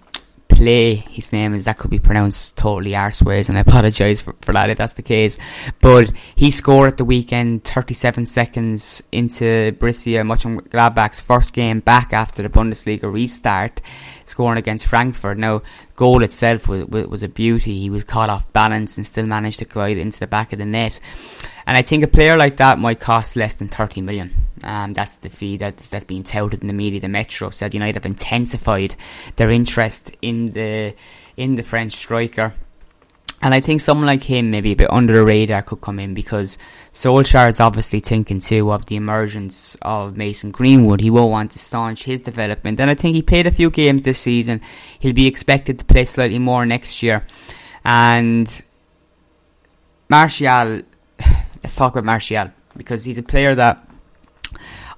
play. 0.62 0.95
His 1.11 1.33
name 1.33 1.54
is 1.54 1.64
that 1.64 1.78
could 1.78 1.90
be 1.90 1.99
pronounced 1.99 2.57
totally 2.57 2.92
arseways, 2.92 3.49
and 3.49 3.59
I 3.59 3.62
apologise 3.62 4.23
for, 4.23 4.35
for 4.42 4.52
that 4.52 4.71
if 4.71 4.78
that's 4.78 4.92
the 4.92 5.02
case. 5.02 5.37
But 5.81 6.12
he 6.37 6.52
scored 6.52 6.92
at 6.92 6.97
the 6.99 7.04
weekend, 7.04 7.64
37 7.64 8.26
seconds 8.26 9.02
into 9.11 9.73
Borussia 9.73 10.23
Mönchengladbach's 10.23 11.21
first 11.21 11.52
game 11.52 11.81
back 11.81 12.12
after 12.12 12.42
the 12.42 12.49
Bundesliga 12.49 13.12
restart, 13.12 13.81
scoring 14.26 14.59
against 14.59 14.87
Frankfurt. 14.87 15.37
Now, 15.37 15.62
goal 15.97 16.23
itself 16.23 16.69
was, 16.69 16.87
was 16.87 17.25
a 17.25 17.28
beauty. 17.28 17.81
He 17.81 17.90
was 17.90 18.04
caught 18.04 18.31
off 18.31 18.52
balance 18.52 18.97
and 18.97 19.04
still 19.04 19.26
managed 19.26 19.59
to 19.59 19.64
glide 19.64 19.99
into 19.99 20.21
the 20.21 20.28
back 20.28 20.52
of 20.52 20.61
the 20.61 20.66
net. 20.66 21.00
And 21.66 21.76
I 21.76 21.83
think 21.83 22.02
a 22.04 22.09
player 22.09 22.37
like 22.37 22.57
that 22.57 22.78
might 22.78 23.00
cost 23.00 23.37
less 23.37 23.57
than 23.57 23.69
30 23.69 24.00
million. 24.00 24.31
Um, 24.62 24.92
that's 24.92 25.16
the 25.16 25.28
fee 25.28 25.57
that's, 25.57 25.90
that's 25.90 26.04
being 26.04 26.23
touted 26.23 26.62
in 26.62 26.69
the 26.69 26.73
media. 26.73 27.00
The 27.00 27.09
Metro 27.09 27.50
said 27.50 27.75
United 27.75 27.97
have 27.97 28.07
intensified 28.07 28.95
their 29.37 29.50
interest 29.50 30.11
in 30.23 30.52
the 30.52 30.95
in 31.37 31.54
the 31.54 31.62
French 31.62 31.92
striker. 31.92 32.54
And 33.45 33.52
I 33.54 33.60
think 33.60 33.80
someone 33.80 34.06
like 34.06 34.23
him, 34.23 34.52
maybe 34.52 34.71
a 34.71 34.76
bit 34.76 34.93
under 34.93 35.13
the 35.15 35.25
radar, 35.25 35.63
could 35.63 35.80
come 35.80 35.99
in 35.99 36.15
because 36.15 36.58
Solskjaer 36.93 37.49
is 37.49 37.58
obviously 37.58 37.99
thinking 37.99 38.39
too 38.39 38.71
of 38.71 38.86
the 38.86 38.95
emergence 38.95 39.76
of 39.82 40.17
Mason 40.17 40.52
Greenwood. 40.52 41.00
He 41.00 41.10
will 41.10 41.28
want 41.28 41.50
to 41.52 41.58
staunch 41.58 42.04
his 42.04 42.21
development. 42.21 42.78
And 42.78 42.89
I 42.89 42.95
think 42.95 43.17
he 43.17 43.23
played 43.23 43.49
a 43.49 43.50
few 43.50 43.69
games 43.69 44.04
this 44.04 44.21
season. 44.21 44.60
He'll 45.00 45.13
be 45.13 45.26
expected 45.26 45.80
to 45.80 45.84
play 45.84 46.04
slightly 46.04 46.39
more 46.39 46.65
next 46.65 47.02
year. 47.02 47.26
And 47.84 48.49
Martial, 50.08 50.82
let's 51.62 51.76
talk 51.76 51.92
about 51.92 52.04
Martial 52.04 52.50
because 52.76 53.04
he's 53.04 53.18
a 53.18 53.22
player 53.22 53.54
that 53.54 53.88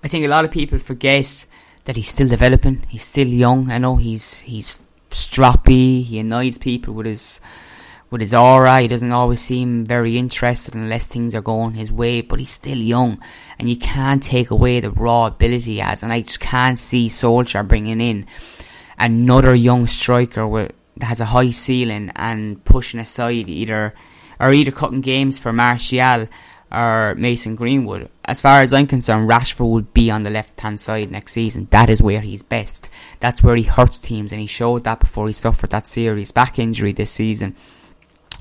I 0.02 0.08
think 0.08 0.24
a 0.24 0.28
lot 0.28 0.44
of 0.44 0.50
people 0.50 0.78
forget 0.78 1.46
that 1.84 1.96
he's 1.96 2.08
still 2.08 2.28
developing. 2.28 2.84
He's 2.88 3.04
still 3.04 3.28
young. 3.28 3.70
I 3.70 3.78
know 3.78 3.96
he's 3.96 4.40
he's 4.40 4.76
stroppy. 5.10 6.04
He 6.04 6.18
annoys 6.18 6.58
people 6.58 6.94
with 6.94 7.06
his 7.06 7.40
with 8.10 8.20
his 8.20 8.34
aura. 8.34 8.80
He 8.80 8.88
doesn't 8.88 9.12
always 9.12 9.40
seem 9.40 9.84
very 9.84 10.16
interested 10.18 10.74
unless 10.74 11.06
things 11.06 11.34
are 11.34 11.42
going 11.42 11.74
his 11.74 11.92
way. 11.92 12.20
But 12.20 12.40
he's 12.40 12.52
still 12.52 12.78
young, 12.78 13.20
and 13.58 13.68
you 13.68 13.76
can't 13.76 14.22
take 14.22 14.50
away 14.50 14.80
the 14.80 14.90
raw 14.90 15.26
ability 15.26 15.74
he 15.74 15.78
has. 15.78 16.02
And 16.02 16.12
I 16.12 16.22
just 16.22 16.40
can't 16.40 16.78
see 16.78 17.08
Solskjaer 17.08 17.66
bringing 17.66 18.00
in 18.00 18.26
another 18.98 19.54
young 19.54 19.86
striker 19.86 20.46
with, 20.46 20.72
that 20.96 21.06
has 21.06 21.20
a 21.20 21.26
high 21.26 21.50
ceiling 21.50 22.12
and 22.14 22.64
pushing 22.64 23.00
aside 23.00 23.48
either 23.48 23.94
or 24.40 24.52
either 24.52 24.70
cutting 24.70 25.00
games 25.00 25.38
for 25.38 25.52
Martial 25.52 26.28
or 26.74 27.14
Mason 27.14 27.54
Greenwood. 27.54 28.10
As 28.24 28.40
far 28.40 28.62
as 28.62 28.72
I'm 28.72 28.86
concerned, 28.86 29.28
Rashford 29.28 29.70
would 29.70 29.94
be 29.94 30.10
on 30.10 30.22
the 30.22 30.30
left 30.30 30.60
hand 30.60 30.80
side 30.80 31.10
next 31.10 31.32
season. 31.32 31.68
That 31.70 31.88
is 31.88 32.02
where 32.02 32.20
he's 32.20 32.42
best. 32.42 32.88
That's 33.20 33.42
where 33.42 33.56
he 33.56 33.62
hurts 33.62 33.98
teams, 34.00 34.32
and 34.32 34.40
he 34.40 34.46
showed 34.46 34.84
that 34.84 35.00
before 35.00 35.26
he 35.26 35.32
suffered 35.32 35.70
that 35.70 35.86
serious 35.86 36.32
back 36.32 36.58
injury 36.58 36.92
this 36.92 37.10
season. 37.10 37.54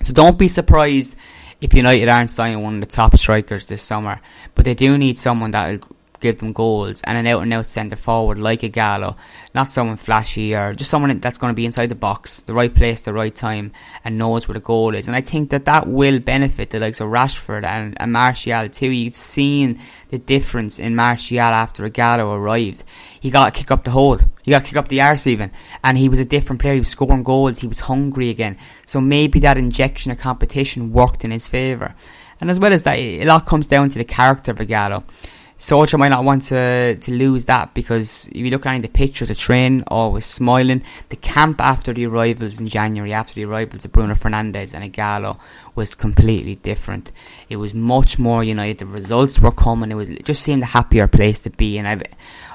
So 0.02 0.14
don't 0.14 0.38
be 0.38 0.48
surprised 0.48 1.16
if 1.62 1.74
United 1.74 2.10
aren't 2.10 2.30
signing 2.30 2.62
one 2.62 2.76
of 2.76 2.82
the 2.82 2.88
top 2.88 3.16
strikers 3.16 3.68
this 3.68 3.84
summer. 3.84 4.20
But 4.56 4.66
they 4.66 4.74
do 4.74 4.98
need 4.98 5.18
someone 5.18 5.52
that'll 5.52 5.88
give 6.24 6.40
them 6.40 6.54
goals 6.54 7.02
and 7.04 7.18
an 7.18 7.28
out 7.28 7.44
and 7.44 7.54
out 7.54 7.68
centre 7.68 7.96
forward 7.96 8.40
like 8.40 8.64
a 8.64 8.70
Gallo, 8.70 9.16
not 9.54 9.70
someone 9.70 9.98
flashy 9.98 10.56
or 10.56 10.74
just 10.74 10.90
someone 10.90 11.20
that's 11.20 11.38
going 11.38 11.52
to 11.52 11.56
be 11.56 11.66
inside 11.66 11.90
the 11.90 11.96
box, 11.96 12.42
the 12.42 12.54
right 12.54 12.74
place, 12.74 13.02
the 13.02 13.14
right 13.14 13.36
time, 13.36 13.72
and 14.04 14.18
knows 14.18 14.48
where 14.48 14.54
the 14.54 14.60
goal 14.60 14.96
is. 14.96 15.08
And 15.08 15.16
I 15.16 15.22
think 15.22 15.52
that 15.52 15.66
that 15.66 15.88
will 15.88 16.20
benefit 16.20 16.72
the 16.72 16.80
likes 16.80 17.02
of 17.02 17.10
Rashford 17.10 17.64
and, 17.64 17.96
and 18.00 18.12
Martial 18.12 18.70
too. 18.70 18.90
You've 18.90 19.16
seen 19.16 19.80
the 20.10 20.18
difference 20.18 20.80
in 20.80 20.96
Martial 20.96 21.40
after 21.40 21.88
Ighalo 21.88 22.36
arrived. 22.36 22.84
He 23.20 23.30
got 23.30 23.54
to 23.54 23.60
kick 23.60 23.70
up 23.70 23.84
the 23.84 23.92
hole. 23.92 24.20
He 24.44 24.52
got 24.52 24.64
to 24.64 24.68
kick 24.68 24.78
up 24.78 24.88
the 24.88 25.02
arse 25.02 25.28
even. 25.28 25.52
And 25.84 25.98
he 25.98 26.10
was 26.10 26.20
a 26.20 26.26
different 26.26 26.62
player. 26.62 26.74
He 26.74 26.80
was 26.80 26.90
scoring 26.90 27.24
goals. 27.24 27.60
He 27.60 27.68
was 27.68 27.82
hungry 27.82 28.30
again. 28.30 28.58
So 28.86 29.00
maybe 29.00 29.40
that 29.42 29.58
injection 29.58 30.12
of 30.12 30.18
competition 30.18 30.94
worked 30.94 31.24
in 31.24 31.32
his 31.32 31.48
favour. 31.48 31.96
And 32.40 32.50
as 32.50 32.60
well 32.60 32.74
as 32.74 32.84
that, 32.84 33.00
it 33.00 33.30
all 33.30 33.40
comes 33.40 33.68
down 33.68 33.90
to 33.90 33.98
the 33.98 34.04
character 34.04 34.52
of 34.52 34.58
Ighalo. 34.58 35.04
Solskjaer 35.64 35.98
might 35.98 36.10
not 36.10 36.26
want 36.26 36.44
to, 36.44 36.98
to 36.98 37.14
lose 37.14 37.46
that 37.46 37.74
because 37.74 38.28
if 38.28 38.36
you 38.36 38.50
look 38.50 38.66
at 38.66 38.82
the 38.82 38.90
pictures 38.90 39.30
of 39.30 39.38
train, 39.38 39.82
always 39.88 40.26
smiling. 40.26 40.84
The 41.08 41.16
camp 41.16 41.62
after 41.62 41.94
the 41.94 42.06
arrivals 42.06 42.60
in 42.60 42.68
January, 42.68 43.14
after 43.14 43.36
the 43.36 43.46
arrivals 43.46 43.86
of 43.86 43.94
Bruno 43.94 44.14
Fernandes 44.14 44.74
and 44.74 44.84
Ighalo, 44.84 45.40
was 45.74 45.96
completely 45.96 46.56
different. 46.56 47.14
It 47.48 47.56
was 47.56 47.74
much 47.74 48.20
more 48.20 48.44
United. 48.44 48.80
The 48.80 48.88
results 48.88 49.40
were 49.40 49.54
coming. 49.54 49.90
It 49.90 49.96
was 49.96 50.10
it 50.10 50.26
just 50.26 50.44
seemed 50.44 50.64
a 50.64 50.66
happier 50.66 51.08
place 51.08 51.40
to 51.40 51.50
be. 51.50 51.78
And 51.78 51.88
I, 51.88 52.02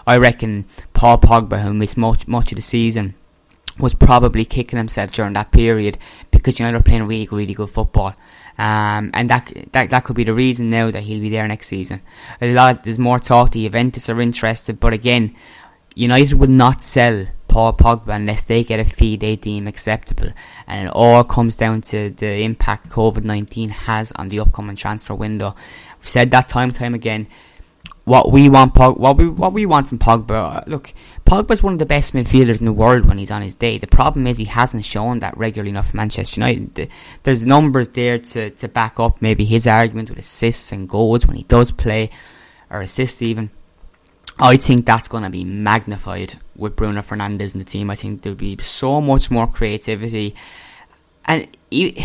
I 0.06 0.18
reckon 0.18 0.66
Paul 0.92 1.16
Pogba, 1.16 1.62
who 1.62 1.72
missed 1.72 1.96
much 1.96 2.28
much 2.28 2.52
of 2.52 2.56
the 2.56 2.62
season, 2.62 3.14
was 3.78 3.94
probably 3.94 4.44
kicking 4.44 4.76
himself 4.76 5.12
during 5.12 5.32
that 5.32 5.50
period 5.50 5.96
because 6.30 6.58
United 6.58 6.76
were 6.76 6.82
playing 6.82 7.06
really, 7.06 7.26
really 7.26 7.54
good 7.54 7.70
football. 7.70 8.14
Um, 8.58 9.12
and 9.14 9.28
that, 9.28 9.52
that 9.70 9.90
that 9.90 10.02
could 10.02 10.16
be 10.16 10.24
the 10.24 10.34
reason 10.34 10.68
now 10.68 10.90
that 10.90 11.04
he'll 11.04 11.20
be 11.20 11.30
there 11.30 11.46
next 11.46 11.68
season. 11.68 12.02
A 12.40 12.52
lot 12.52 12.82
there's 12.82 12.98
more 12.98 13.20
talk. 13.20 13.52
The 13.52 13.64
Juventus 13.64 14.08
are 14.08 14.20
interested, 14.20 14.80
but 14.80 14.92
again, 14.92 15.36
United 15.94 16.34
would 16.34 16.50
not 16.50 16.82
sell 16.82 17.28
Paul 17.46 17.72
Pogba 17.72 18.16
unless 18.16 18.42
they 18.42 18.64
get 18.64 18.80
a 18.80 18.84
fee 18.84 19.16
they 19.16 19.36
deem 19.36 19.68
acceptable, 19.68 20.32
and 20.66 20.88
it 20.88 20.92
all 20.92 21.22
comes 21.22 21.54
down 21.54 21.82
to 21.82 22.10
the 22.10 22.42
impact 22.42 22.88
COVID 22.90 23.22
nineteen 23.22 23.70
has 23.70 24.10
on 24.12 24.28
the 24.28 24.40
upcoming 24.40 24.76
transfer 24.76 25.14
window. 25.14 25.54
We've 26.00 26.08
said 26.08 26.32
that 26.32 26.48
time 26.48 26.70
and 26.70 26.74
time 26.74 26.94
again 26.94 27.28
what 28.08 28.32
we 28.32 28.48
want, 28.48 28.74
Pog- 28.74 28.98
what 28.98 29.16
we 29.16 29.28
what 29.28 29.52
we 29.52 29.66
want 29.66 29.86
from 29.86 29.98
Pogba. 29.98 30.56
Uh, 30.56 30.64
look, 30.66 30.92
Pogba's 31.24 31.62
one 31.62 31.74
of 31.74 31.78
the 31.78 31.86
best 31.86 32.14
midfielders 32.14 32.58
in 32.58 32.66
the 32.66 32.72
world 32.72 33.04
when 33.04 33.18
he's 33.18 33.30
on 33.30 33.42
his 33.42 33.54
day. 33.54 33.78
The 33.78 33.86
problem 33.86 34.26
is 34.26 34.38
he 34.38 34.46
hasn't 34.46 34.84
shown 34.84 35.20
that 35.20 35.36
regularly 35.36 35.70
enough 35.70 35.90
for 35.90 35.96
Manchester 35.96 36.40
United. 36.40 36.90
There's 37.22 37.46
numbers 37.46 37.90
there 37.90 38.18
to, 38.18 38.50
to 38.50 38.68
back 38.68 38.98
up 38.98 39.22
maybe 39.22 39.44
his 39.44 39.66
argument 39.66 40.08
with 40.08 40.18
assists 40.18 40.72
and 40.72 40.88
goals 40.88 41.26
when 41.26 41.36
he 41.36 41.44
does 41.44 41.70
play, 41.70 42.10
or 42.70 42.80
assists 42.80 43.22
even. 43.22 43.50
I 44.40 44.56
think 44.56 44.86
that's 44.86 45.08
going 45.08 45.24
to 45.24 45.30
be 45.30 45.44
magnified 45.44 46.38
with 46.54 46.76
Bruno 46.76 47.02
Fernandes 47.02 47.54
in 47.54 47.58
the 47.58 47.64
team. 47.64 47.90
I 47.90 47.96
think 47.96 48.22
there'll 48.22 48.36
be 48.36 48.56
so 48.62 49.00
much 49.00 49.30
more 49.30 49.48
creativity 49.48 50.36
and 51.28 51.46
he, 51.70 52.02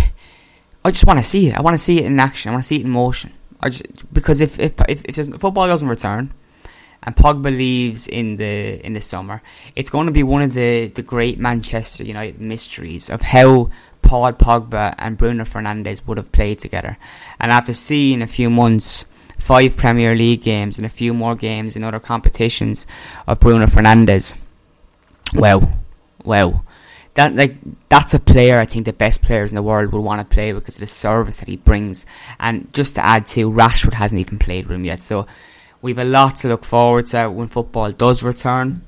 I 0.86 0.92
just 0.92 1.06
want 1.06 1.18
to 1.20 1.24
see 1.24 1.48
it. 1.48 1.56
I 1.56 1.62
want 1.62 1.76
to 1.76 1.84
see 1.84 2.00
it 2.00 2.06
in 2.06 2.20
action. 2.20 2.50
I 2.50 2.54
want 2.54 2.64
to 2.64 2.68
see 2.68 2.76
it 2.76 2.86
in 2.86 2.92
motion. 2.92 3.32
Just, 3.70 4.14
because 4.14 4.42
if 4.42 4.60
if 4.60 4.74
if, 4.88 5.06
if 5.06 5.28
football 5.40 5.68
doesn't 5.68 5.88
return, 5.88 6.34
and 7.04 7.16
Pogba 7.16 7.56
leaves 7.56 8.08
in 8.08 8.38
the 8.38 8.86
in 8.86 8.94
the 8.94 9.02
summer, 9.02 9.42
it's 9.76 9.90
going 9.90 10.08
to 10.08 10.12
be 10.12 10.24
one 10.24 10.42
of 10.42 10.54
the, 10.54 10.88
the 10.88 11.02
great 11.02 11.40
Manchester 11.40 12.04
United 12.04 12.40
mysteries 12.40 13.10
of 13.10 13.22
how 13.22 13.70
Paul 14.02 14.32
Pogba 14.34 14.96
and 14.98 15.18
Bruno 15.18 15.44
Fernandes 15.44 16.06
would 16.08 16.18
have 16.18 16.32
played 16.32 16.60
together. 16.60 16.98
And 17.40 17.52
after 17.52 17.74
seeing 17.74 18.22
a 18.22 18.28
few 18.28 18.50
months, 18.50 19.06
five 19.38 19.76
Premier 19.76 20.16
League 20.16 20.44
games 20.44 20.78
and 20.78 20.86
a 20.86 20.90
few 20.90 21.14
more 21.14 21.36
games 21.36 21.76
in 21.76 21.84
other 21.84 22.00
competitions 22.00 22.88
of 23.28 23.40
Bruno 23.40 23.66
Fernandes, 23.66 24.36
well, 25.34 25.72
well, 26.24 26.66
that 27.16 27.36
like 27.36 27.58
that's 27.90 28.14
a 28.14 28.20
player 28.20 28.60
I 28.60 28.66
think 28.66 28.86
the 28.86 28.94
best 28.94 29.22
players 29.22 29.52
in 29.52 29.56
the 29.56 29.62
world 29.62 29.92
would 29.92 30.02
want 30.02 30.28
to 30.28 30.34
play 30.34 30.52
because 30.52 30.76
of 30.76 30.82
the 30.82 30.88
service 30.88 31.38
that 31.38 31.48
he 31.48 31.58
brings. 31.58 32.06
And 32.40 32.72
just 32.74 32.96
to 32.96 33.06
add 33.06 33.28
to, 33.28 33.52
Rashford 33.52 33.94
hasn't 33.94 34.20
even 34.20 34.40
played 34.40 34.66
with 34.66 34.76
him 34.76 34.86
yet, 34.86 35.02
so 35.04 35.28
we've 35.82 36.00
a 36.00 36.04
lot 36.04 36.38
to 36.38 36.48
look 36.48 36.66
forward 36.66 37.08
to 37.08 37.30
when 37.30 37.48
football 37.48 37.92
does 37.92 38.24
return. 38.24 38.84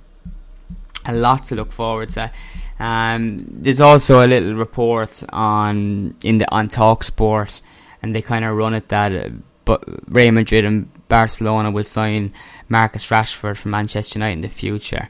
A 1.05 1.13
lot 1.13 1.43
to 1.45 1.55
look 1.55 1.71
forward 1.71 2.09
to. 2.09 2.31
Um, 2.79 3.45
there's 3.47 3.79
also 3.79 4.25
a 4.25 4.27
little 4.27 4.55
report 4.55 5.23
on 5.29 6.15
in 6.23 6.39
the 6.39 6.51
on 6.51 6.67
Talk 6.67 7.03
Sport, 7.03 7.61
and 8.01 8.15
they 8.15 8.21
kind 8.21 8.43
of 8.43 8.57
run 8.57 8.73
it 8.73 8.89
that 8.89 9.13
uh, 9.13 9.29
but 9.65 9.83
Real 10.07 10.31
Madrid 10.31 10.65
and 10.65 10.89
Barcelona 11.07 11.71
will 11.71 11.83
sign 11.83 12.33
Marcus 12.69 13.09
Rashford 13.09 13.57
for 13.57 13.69
Manchester 13.69 14.19
United 14.19 14.33
in 14.33 14.41
the 14.41 14.49
future. 14.49 15.09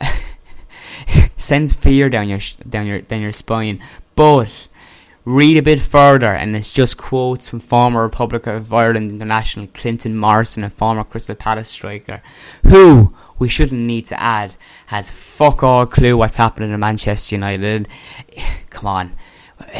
Sends 1.44 1.74
fear 1.74 2.08
down 2.08 2.30
your 2.30 2.40
down 2.66 2.86
your 2.86 3.00
down 3.02 3.20
your 3.20 3.30
spine, 3.32 3.78
but 4.16 4.68
read 5.26 5.58
a 5.58 5.62
bit 5.62 5.78
further, 5.78 6.32
and 6.32 6.56
it's 6.56 6.72
just 6.72 6.96
quotes 6.96 7.50
from 7.50 7.60
former 7.60 8.02
Republic 8.02 8.46
of 8.46 8.72
Ireland 8.72 9.10
international 9.10 9.66
Clinton 9.66 10.16
Morrison, 10.16 10.64
a 10.64 10.70
former 10.70 11.04
Crystal 11.04 11.34
Palace 11.34 11.68
striker, 11.68 12.22
who 12.66 13.14
we 13.38 13.50
shouldn't 13.50 13.82
need 13.82 14.06
to 14.06 14.18
add 14.18 14.56
has 14.86 15.10
fuck 15.10 15.62
all 15.62 15.84
clue 15.84 16.16
what's 16.16 16.36
happening 16.36 16.72
in 16.72 16.80
Manchester 16.80 17.36
United. 17.36 17.88
Come 18.70 18.86
on. 18.86 19.16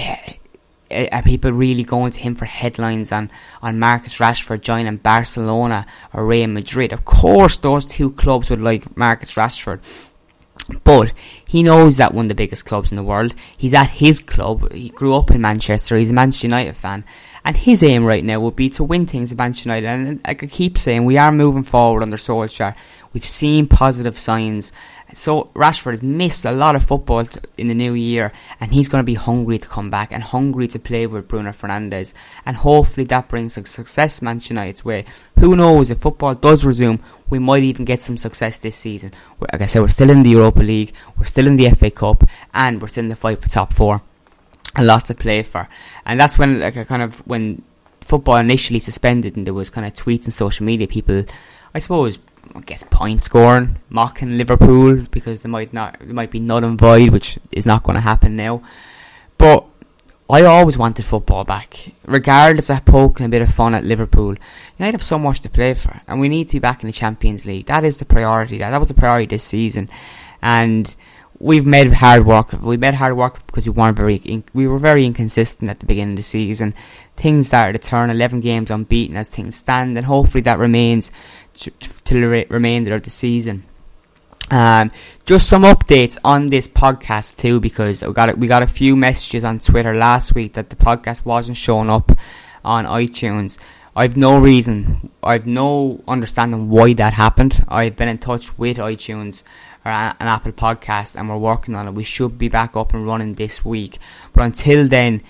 Are 0.90 1.22
people 1.22 1.50
really 1.50 1.82
going 1.82 2.12
to 2.12 2.20
him 2.20 2.34
for 2.36 2.44
headlines 2.44 3.10
on, 3.10 3.30
on 3.62 3.80
Marcus 3.80 4.18
Rashford 4.18 4.60
joining 4.60 4.98
Barcelona 4.98 5.86
or 6.12 6.26
Real 6.26 6.46
Madrid? 6.46 6.92
Of 6.92 7.06
course, 7.06 7.56
those 7.56 7.86
two 7.86 8.10
clubs 8.12 8.50
would 8.50 8.60
like 8.60 8.94
Marcus 8.96 9.34
Rashford. 9.34 9.80
But 10.82 11.12
he 11.46 11.62
knows 11.62 11.98
that 11.98 12.14
one 12.14 12.26
of 12.26 12.28
the 12.28 12.34
biggest 12.34 12.64
clubs 12.64 12.90
in 12.90 12.96
the 12.96 13.02
world. 13.02 13.34
He's 13.56 13.74
at 13.74 13.90
his 13.90 14.18
club. 14.18 14.72
He 14.72 14.88
grew 14.88 15.14
up 15.14 15.30
in 15.30 15.40
Manchester. 15.40 15.96
He's 15.96 16.10
a 16.10 16.14
Manchester 16.14 16.46
United 16.46 16.76
fan. 16.76 17.04
And 17.44 17.56
his 17.56 17.82
aim 17.82 18.04
right 18.04 18.24
now 18.24 18.40
would 18.40 18.56
be 18.56 18.70
to 18.70 18.84
win 18.84 19.04
things 19.06 19.30
at 19.30 19.38
Manchester 19.38 19.68
United. 19.68 19.86
And 19.86 20.20
I 20.24 20.34
keep 20.34 20.78
saying 20.78 21.04
we 21.04 21.18
are 21.18 21.30
moving 21.30 21.64
forward 21.64 22.02
under 22.02 22.16
Solskjaer. 22.16 22.74
We've 23.12 23.24
seen 23.24 23.66
positive 23.66 24.18
signs. 24.18 24.72
So 25.12 25.50
Rashford 25.54 25.92
has 25.92 26.02
missed 26.02 26.44
a 26.44 26.50
lot 26.50 26.74
of 26.74 26.84
football 26.84 27.26
in 27.58 27.68
the 27.68 27.74
new 27.74 27.92
year, 27.92 28.32
and 28.58 28.72
he's 28.72 28.88
going 28.88 29.02
to 29.02 29.06
be 29.06 29.14
hungry 29.14 29.58
to 29.58 29.68
come 29.68 29.90
back 29.90 30.10
and 30.10 30.22
hungry 30.22 30.66
to 30.68 30.78
play 30.78 31.06
with 31.06 31.28
Bruno 31.28 31.50
Fernandes. 31.50 32.14
And 32.46 32.56
hopefully 32.56 33.04
that 33.06 33.28
brings 33.28 33.54
some 33.54 33.66
success 33.66 34.22
Manchester 34.22 34.54
United's 34.54 34.84
way. 34.84 35.04
Who 35.38 35.56
knows 35.56 35.90
if 35.90 35.98
football 35.98 36.34
does 36.34 36.64
resume, 36.64 37.00
we 37.28 37.38
might 37.38 37.62
even 37.62 37.84
get 37.84 38.02
some 38.02 38.16
success 38.16 38.58
this 38.58 38.76
season. 38.76 39.12
Like 39.40 39.60
I 39.60 39.66
said, 39.66 39.82
we're 39.82 39.88
still 39.88 40.10
in 40.10 40.22
the 40.22 40.30
Europa 40.30 40.62
League, 40.62 40.92
we're 41.18 41.26
still 41.26 41.46
in 41.46 41.56
the 41.56 41.70
FA 41.70 41.90
Cup, 41.90 42.24
and 42.52 42.80
we're 42.80 42.88
still 42.88 43.04
in 43.04 43.10
the 43.10 43.16
fight 43.16 43.40
for 43.40 43.48
top 43.48 43.72
four. 43.72 44.02
A 44.76 44.82
lot 44.82 45.04
to 45.04 45.14
play 45.14 45.44
for, 45.44 45.68
and 46.04 46.18
that's 46.18 46.36
when 46.36 46.58
like 46.58 46.74
a 46.74 46.84
kind 46.84 47.00
of 47.00 47.18
when 47.28 47.62
football 48.00 48.36
initially 48.36 48.80
suspended 48.80 49.36
and 49.36 49.46
there 49.46 49.54
was 49.54 49.70
kind 49.70 49.86
of 49.86 49.92
tweets 49.92 50.24
and 50.24 50.34
social 50.34 50.66
media 50.66 50.88
people, 50.88 51.24
I 51.72 51.78
suppose 51.78 52.18
I 52.54 52.60
guess 52.60 52.82
point 52.84 53.22
scoring, 53.22 53.78
mocking 53.88 54.36
Liverpool 54.36 54.96
because 55.10 55.42
they 55.42 55.48
might 55.48 55.72
not, 55.72 55.98
they 56.00 56.12
might 56.12 56.30
be 56.30 56.40
null 56.40 56.64
and 56.64 56.78
void, 56.78 57.10
which 57.10 57.38
is 57.50 57.66
not 57.66 57.82
going 57.82 57.94
to 57.94 58.00
happen 58.00 58.36
now. 58.36 58.62
But 59.38 59.64
I 60.28 60.42
always 60.42 60.78
wanted 60.78 61.04
football 61.04 61.44
back, 61.44 61.92
regardless 62.06 62.70
of 62.70 62.84
poking 62.84 63.26
a 63.26 63.28
bit 63.28 63.42
of 63.42 63.52
fun 63.52 63.74
at 63.74 63.84
Liverpool. 63.84 64.36
United 64.78 64.94
have 64.94 65.02
so 65.02 65.18
much 65.18 65.40
to 65.40 65.50
play 65.50 65.74
for, 65.74 66.00
and 66.08 66.18
we 66.18 66.28
need 66.28 66.48
to 66.48 66.56
be 66.56 66.60
back 66.60 66.82
in 66.82 66.86
the 66.86 66.92
Champions 66.92 67.44
League. 67.44 67.66
That 67.66 67.84
is 67.84 67.98
the 67.98 68.04
priority. 68.06 68.58
That 68.58 68.70
that 68.70 68.80
was 68.80 68.88
the 68.88 68.94
priority 68.94 69.26
this 69.26 69.44
season, 69.44 69.90
and 70.40 70.94
we've 71.38 71.66
made 71.66 71.92
hard 71.92 72.24
work. 72.24 72.52
We 72.62 72.78
made 72.78 72.94
hard 72.94 73.16
work 73.16 73.46
because 73.46 73.66
we 73.66 73.72
weren't 73.72 73.98
very, 73.98 74.16
in, 74.16 74.44
we 74.54 74.66
were 74.66 74.78
very 74.78 75.04
inconsistent 75.04 75.70
at 75.70 75.80
the 75.80 75.86
beginning 75.86 76.14
of 76.14 76.16
the 76.16 76.22
season. 76.22 76.74
Things 77.16 77.48
started 77.48 77.80
to 77.80 77.88
turn. 77.88 78.08
Eleven 78.08 78.40
games 78.40 78.70
unbeaten 78.70 79.16
as 79.16 79.28
things 79.28 79.56
stand, 79.56 79.96
and 79.96 80.06
hopefully 80.06 80.42
that 80.42 80.58
remains 80.58 81.10
to, 81.54 82.14
the 82.14 82.28
re- 82.28 82.46
remainder 82.48 82.94
of 82.94 83.02
the 83.02 83.10
season. 83.10 83.64
Um, 84.50 84.90
just 85.24 85.48
some 85.48 85.62
updates 85.62 86.18
on 86.22 86.48
this 86.48 86.68
podcast 86.68 87.38
too, 87.38 87.60
because 87.60 88.02
we 88.02 88.12
got 88.12 88.36
we 88.36 88.46
got 88.46 88.62
a 88.62 88.66
few 88.66 88.94
messages 88.94 89.42
on 89.42 89.58
Twitter 89.58 89.94
last 89.94 90.34
week 90.34 90.52
that 90.54 90.68
the 90.70 90.76
podcast 90.76 91.24
wasn't 91.24 91.56
showing 91.56 91.88
up 91.88 92.12
on 92.64 92.84
iTunes. 92.84 93.58
I've 93.96 94.16
no 94.16 94.38
reason, 94.38 95.10
I've 95.22 95.46
no 95.46 96.02
understanding 96.06 96.68
why 96.68 96.92
that 96.94 97.14
happened. 97.14 97.64
I've 97.68 97.96
been 97.96 98.08
in 98.08 98.18
touch 98.18 98.58
with 98.58 98.76
iTunes 98.76 99.44
or 99.84 99.92
an 99.92 100.16
Apple 100.20 100.52
Podcast, 100.52 101.16
and 101.16 101.28
we're 101.28 101.38
working 101.38 101.74
on 101.74 101.88
it. 101.88 101.94
We 101.94 102.04
should 102.04 102.36
be 102.36 102.48
back 102.48 102.76
up 102.76 102.92
and 102.92 103.06
running 103.06 103.34
this 103.34 103.64
week, 103.64 103.98
but 104.32 104.42
until 104.42 104.86
then. 104.86 105.22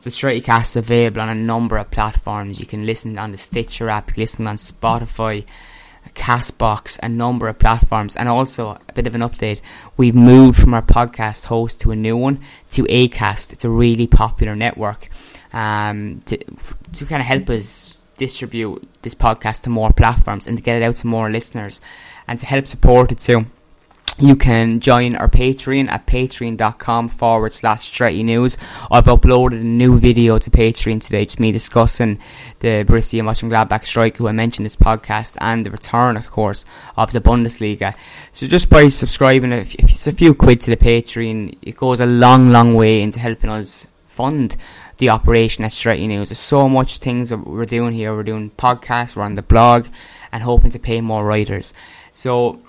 Cast 0.00 0.70
is 0.70 0.76
available 0.76 1.20
on 1.20 1.28
a 1.28 1.34
number 1.34 1.76
of 1.76 1.90
platforms. 1.90 2.60
You 2.60 2.66
can 2.66 2.86
listen 2.86 3.18
on 3.18 3.32
the 3.32 3.38
Stitcher 3.38 3.88
app, 3.88 4.08
you 4.08 4.14
can 4.14 4.22
listen 4.22 4.46
on 4.46 4.56
Spotify, 4.56 5.44
Castbox, 6.14 6.98
a 7.02 7.08
number 7.08 7.48
of 7.48 7.58
platforms, 7.58 8.16
and 8.16 8.28
also 8.28 8.78
a 8.88 8.92
bit 8.92 9.06
of 9.06 9.14
an 9.14 9.20
update. 9.20 9.60
We've 9.96 10.14
moved 10.14 10.58
from 10.58 10.74
our 10.74 10.82
podcast 10.82 11.46
host 11.46 11.80
to 11.82 11.90
a 11.90 11.96
new 11.96 12.16
one, 12.16 12.40
to 12.72 12.84
Acast. 12.84 13.52
It's 13.52 13.64
a 13.64 13.70
really 13.70 14.06
popular 14.06 14.54
network 14.54 15.10
um, 15.52 16.20
to 16.26 16.36
to 16.36 17.06
kind 17.06 17.20
of 17.20 17.26
help 17.26 17.50
us 17.50 17.98
distribute 18.16 18.88
this 19.02 19.14
podcast 19.14 19.62
to 19.62 19.70
more 19.70 19.92
platforms 19.92 20.46
and 20.46 20.56
to 20.56 20.62
get 20.62 20.76
it 20.76 20.82
out 20.82 20.96
to 20.96 21.06
more 21.06 21.30
listeners, 21.30 21.80
and 22.26 22.38
to 22.38 22.46
help 22.46 22.66
support 22.66 23.12
it 23.12 23.18
too 23.18 23.46
you 24.20 24.34
can 24.34 24.80
join 24.80 25.14
our 25.14 25.28
Patreon 25.28 25.88
at 25.88 26.06
patreon.com 26.06 27.08
forward 27.08 27.52
slash 27.52 27.86
Stretty 27.86 28.22
News. 28.22 28.56
I've 28.90 29.04
uploaded 29.04 29.60
a 29.60 29.64
new 29.64 29.98
video 29.98 30.38
to 30.38 30.50
Patreon 30.50 31.00
today, 31.00 31.24
just 31.24 31.38
me 31.38 31.52
discussing 31.52 32.18
the 32.58 32.84
Borussia 32.84 33.22
Mönchengladbach 33.22 33.84
strike, 33.84 34.16
who 34.16 34.26
I 34.26 34.32
mentioned 34.32 34.66
this 34.66 34.76
podcast, 34.76 35.36
and 35.40 35.64
the 35.64 35.70
return, 35.70 36.16
of 36.16 36.30
course, 36.30 36.64
of 36.96 37.12
the 37.12 37.20
Bundesliga. 37.20 37.94
So 38.32 38.46
just 38.46 38.68
by 38.68 38.88
subscribing, 38.88 39.52
if 39.52 39.74
it's 39.78 40.06
a 40.06 40.12
few 40.12 40.34
quid 40.34 40.60
to 40.62 40.70
the 40.70 40.76
Patreon, 40.76 41.56
it 41.62 41.76
goes 41.76 42.00
a 42.00 42.06
long, 42.06 42.50
long 42.50 42.74
way 42.74 43.02
into 43.02 43.20
helping 43.20 43.50
us 43.50 43.86
fund 44.06 44.56
the 44.96 45.10
operation 45.10 45.64
at 45.64 45.72
Stretty 45.72 46.08
News. 46.08 46.30
There's 46.30 46.40
so 46.40 46.68
much 46.68 46.98
things 46.98 47.28
that 47.28 47.46
we're 47.46 47.66
doing 47.66 47.92
here. 47.92 48.14
We're 48.14 48.24
doing 48.24 48.50
podcasts, 48.50 49.14
we're 49.14 49.22
on 49.22 49.36
the 49.36 49.42
blog, 49.42 49.86
and 50.32 50.42
hoping 50.42 50.72
to 50.72 50.78
pay 50.80 51.00
more 51.00 51.24
writers. 51.24 51.72
So 52.12 52.60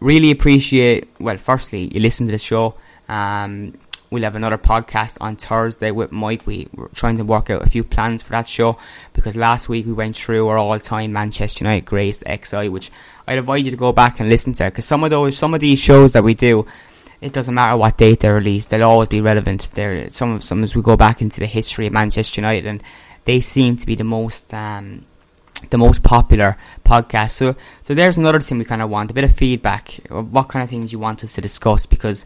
really 0.00 0.30
appreciate. 0.30 1.08
Well, 1.20 1.36
firstly, 1.36 1.90
you 1.92 2.00
listen 2.00 2.26
to 2.26 2.32
the 2.32 2.38
show. 2.38 2.74
Um, 3.08 3.74
we'll 4.10 4.22
have 4.24 4.36
another 4.36 4.58
podcast 4.58 5.16
on 5.20 5.36
Thursday 5.36 5.90
with 5.90 6.12
Mike. 6.12 6.46
We, 6.46 6.68
we're 6.74 6.88
trying 6.88 7.16
to 7.18 7.24
work 7.24 7.50
out 7.50 7.62
a 7.62 7.70
few 7.70 7.84
plans 7.84 8.22
for 8.22 8.32
that 8.32 8.48
show 8.48 8.78
because 9.12 9.36
last 9.36 9.68
week 9.68 9.86
we 9.86 9.92
went 9.92 10.16
through 10.16 10.48
our 10.48 10.58
all-time 10.58 11.12
Manchester 11.12 11.64
United 11.64 11.86
greatest 11.86 12.24
XI, 12.26 12.68
which 12.68 12.90
I'd 13.26 13.38
advise 13.38 13.64
you 13.64 13.70
to 13.70 13.76
go 13.76 13.92
back 13.92 14.20
and 14.20 14.28
listen 14.28 14.52
to 14.54 14.64
because 14.64 14.84
some 14.84 15.04
of 15.04 15.10
those, 15.10 15.36
some 15.36 15.54
of 15.54 15.60
these 15.60 15.78
shows 15.78 16.12
that 16.14 16.24
we 16.24 16.34
do, 16.34 16.66
it 17.20 17.32
doesn't 17.32 17.54
matter 17.54 17.76
what 17.76 17.98
date 17.98 18.20
they're 18.20 18.34
released; 18.34 18.70
they'll 18.70 18.82
always 18.82 19.08
be 19.08 19.20
relevant. 19.20 19.70
There, 19.72 20.08
some 20.08 20.32
of 20.32 20.42
some 20.42 20.62
as 20.62 20.74
we 20.74 20.82
go 20.82 20.96
back 20.96 21.20
into 21.20 21.38
the 21.38 21.46
history 21.46 21.86
of 21.86 21.92
Manchester 21.92 22.40
United, 22.40 22.66
and 22.66 22.82
they 23.24 23.40
seem 23.40 23.76
to 23.76 23.86
be 23.86 23.94
the 23.94 24.04
most. 24.04 24.52
Um, 24.54 25.04
the 25.68 25.78
most 25.78 26.02
popular 26.02 26.56
podcast. 26.84 27.32
So, 27.32 27.54
so 27.84 27.94
there's 27.94 28.18
another 28.18 28.40
thing 28.40 28.58
we 28.58 28.64
kind 28.64 28.82
of 28.82 28.90
want 28.90 29.10
a 29.10 29.14
bit 29.14 29.24
of 29.24 29.34
feedback. 29.34 29.92
What 30.08 30.48
kind 30.48 30.62
of 30.62 30.70
things 30.70 30.92
you 30.92 30.98
want 30.98 31.22
us 31.22 31.34
to 31.34 31.40
discuss 31.40 31.86
because 31.86 32.24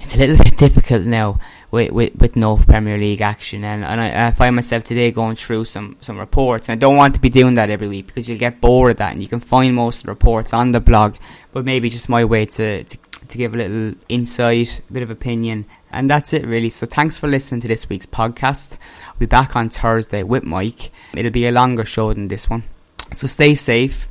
it's 0.00 0.14
a 0.14 0.18
little 0.18 0.36
bit 0.36 0.56
difficult 0.56 1.04
now 1.04 1.38
with, 1.70 1.90
with, 1.90 2.14
with 2.16 2.36
no 2.36 2.56
Premier 2.56 2.98
League 2.98 3.20
action. 3.20 3.64
And, 3.64 3.84
and 3.84 4.00
I, 4.00 4.28
I, 4.28 4.30
find 4.30 4.54
myself 4.54 4.84
today 4.84 5.10
going 5.10 5.36
through 5.36 5.64
some, 5.64 5.96
some 6.00 6.18
reports. 6.18 6.68
And 6.68 6.76
I 6.76 6.78
don't 6.78 6.96
want 6.96 7.14
to 7.14 7.20
be 7.20 7.28
doing 7.28 7.54
that 7.54 7.70
every 7.70 7.88
week 7.88 8.06
because 8.06 8.28
you'll 8.28 8.38
get 8.38 8.60
bored 8.60 8.92
of 8.92 8.96
that. 8.98 9.12
And 9.12 9.22
you 9.22 9.28
can 9.28 9.40
find 9.40 9.74
most 9.74 9.98
of 9.98 10.02
the 10.04 10.10
reports 10.10 10.52
on 10.52 10.72
the 10.72 10.80
blog. 10.80 11.16
But 11.52 11.64
maybe 11.64 11.88
just 11.88 12.08
my 12.08 12.24
way 12.24 12.46
to, 12.46 12.84
to, 12.84 12.98
to 13.28 13.38
give 13.38 13.54
a 13.54 13.56
little 13.56 13.94
insight, 14.08 14.80
a 14.88 14.92
bit 14.92 15.02
of 15.02 15.10
opinion. 15.10 15.66
And 15.90 16.10
that's 16.10 16.32
it 16.32 16.46
really. 16.46 16.70
So 16.70 16.86
thanks 16.86 17.18
for 17.18 17.28
listening 17.28 17.60
to 17.62 17.68
this 17.68 17.88
week's 17.88 18.06
podcast. 18.06 18.76
I'll 19.06 19.16
be 19.18 19.26
back 19.26 19.56
on 19.56 19.68
Thursday 19.70 20.22
with 20.22 20.44
Mike. 20.44 20.90
It'll 21.14 21.32
be 21.32 21.46
a 21.46 21.52
longer 21.52 21.84
show 21.84 22.12
than 22.12 22.28
this 22.28 22.48
one. 22.48 22.64
So 23.12 23.26
stay 23.26 23.54
safe 23.54 24.08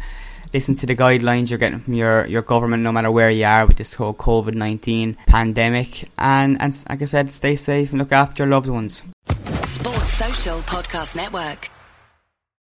listen 0.56 0.74
to 0.74 0.86
the 0.86 0.96
guidelines 0.96 1.50
you're 1.50 1.60
getting 1.60 1.80
from 1.80 1.96
your, 1.96 2.26
your 2.28 2.42
government, 2.42 2.82
no 2.82 2.92
matter 2.92 3.12
where 3.12 3.30
you 3.30 3.44
are 3.44 3.66
with 3.66 3.76
this 3.76 3.94
whole 3.94 4.14
COVID 4.14 4.54
19 4.54 5.18
pandemic. 5.28 6.10
And, 6.18 6.60
and 6.62 6.86
like 6.88 7.02
I 7.02 7.06
said, 7.06 7.34
stay 7.34 7.58
safe 7.58 7.90
and 7.92 8.00
look 8.00 8.14
after 8.14 8.44
your 8.44 8.52
loved 8.52 8.70
ones. 8.70 9.04
Sports 9.64 10.14
Social 10.14 10.60
Podcast 10.60 11.18
Network. 11.18 11.75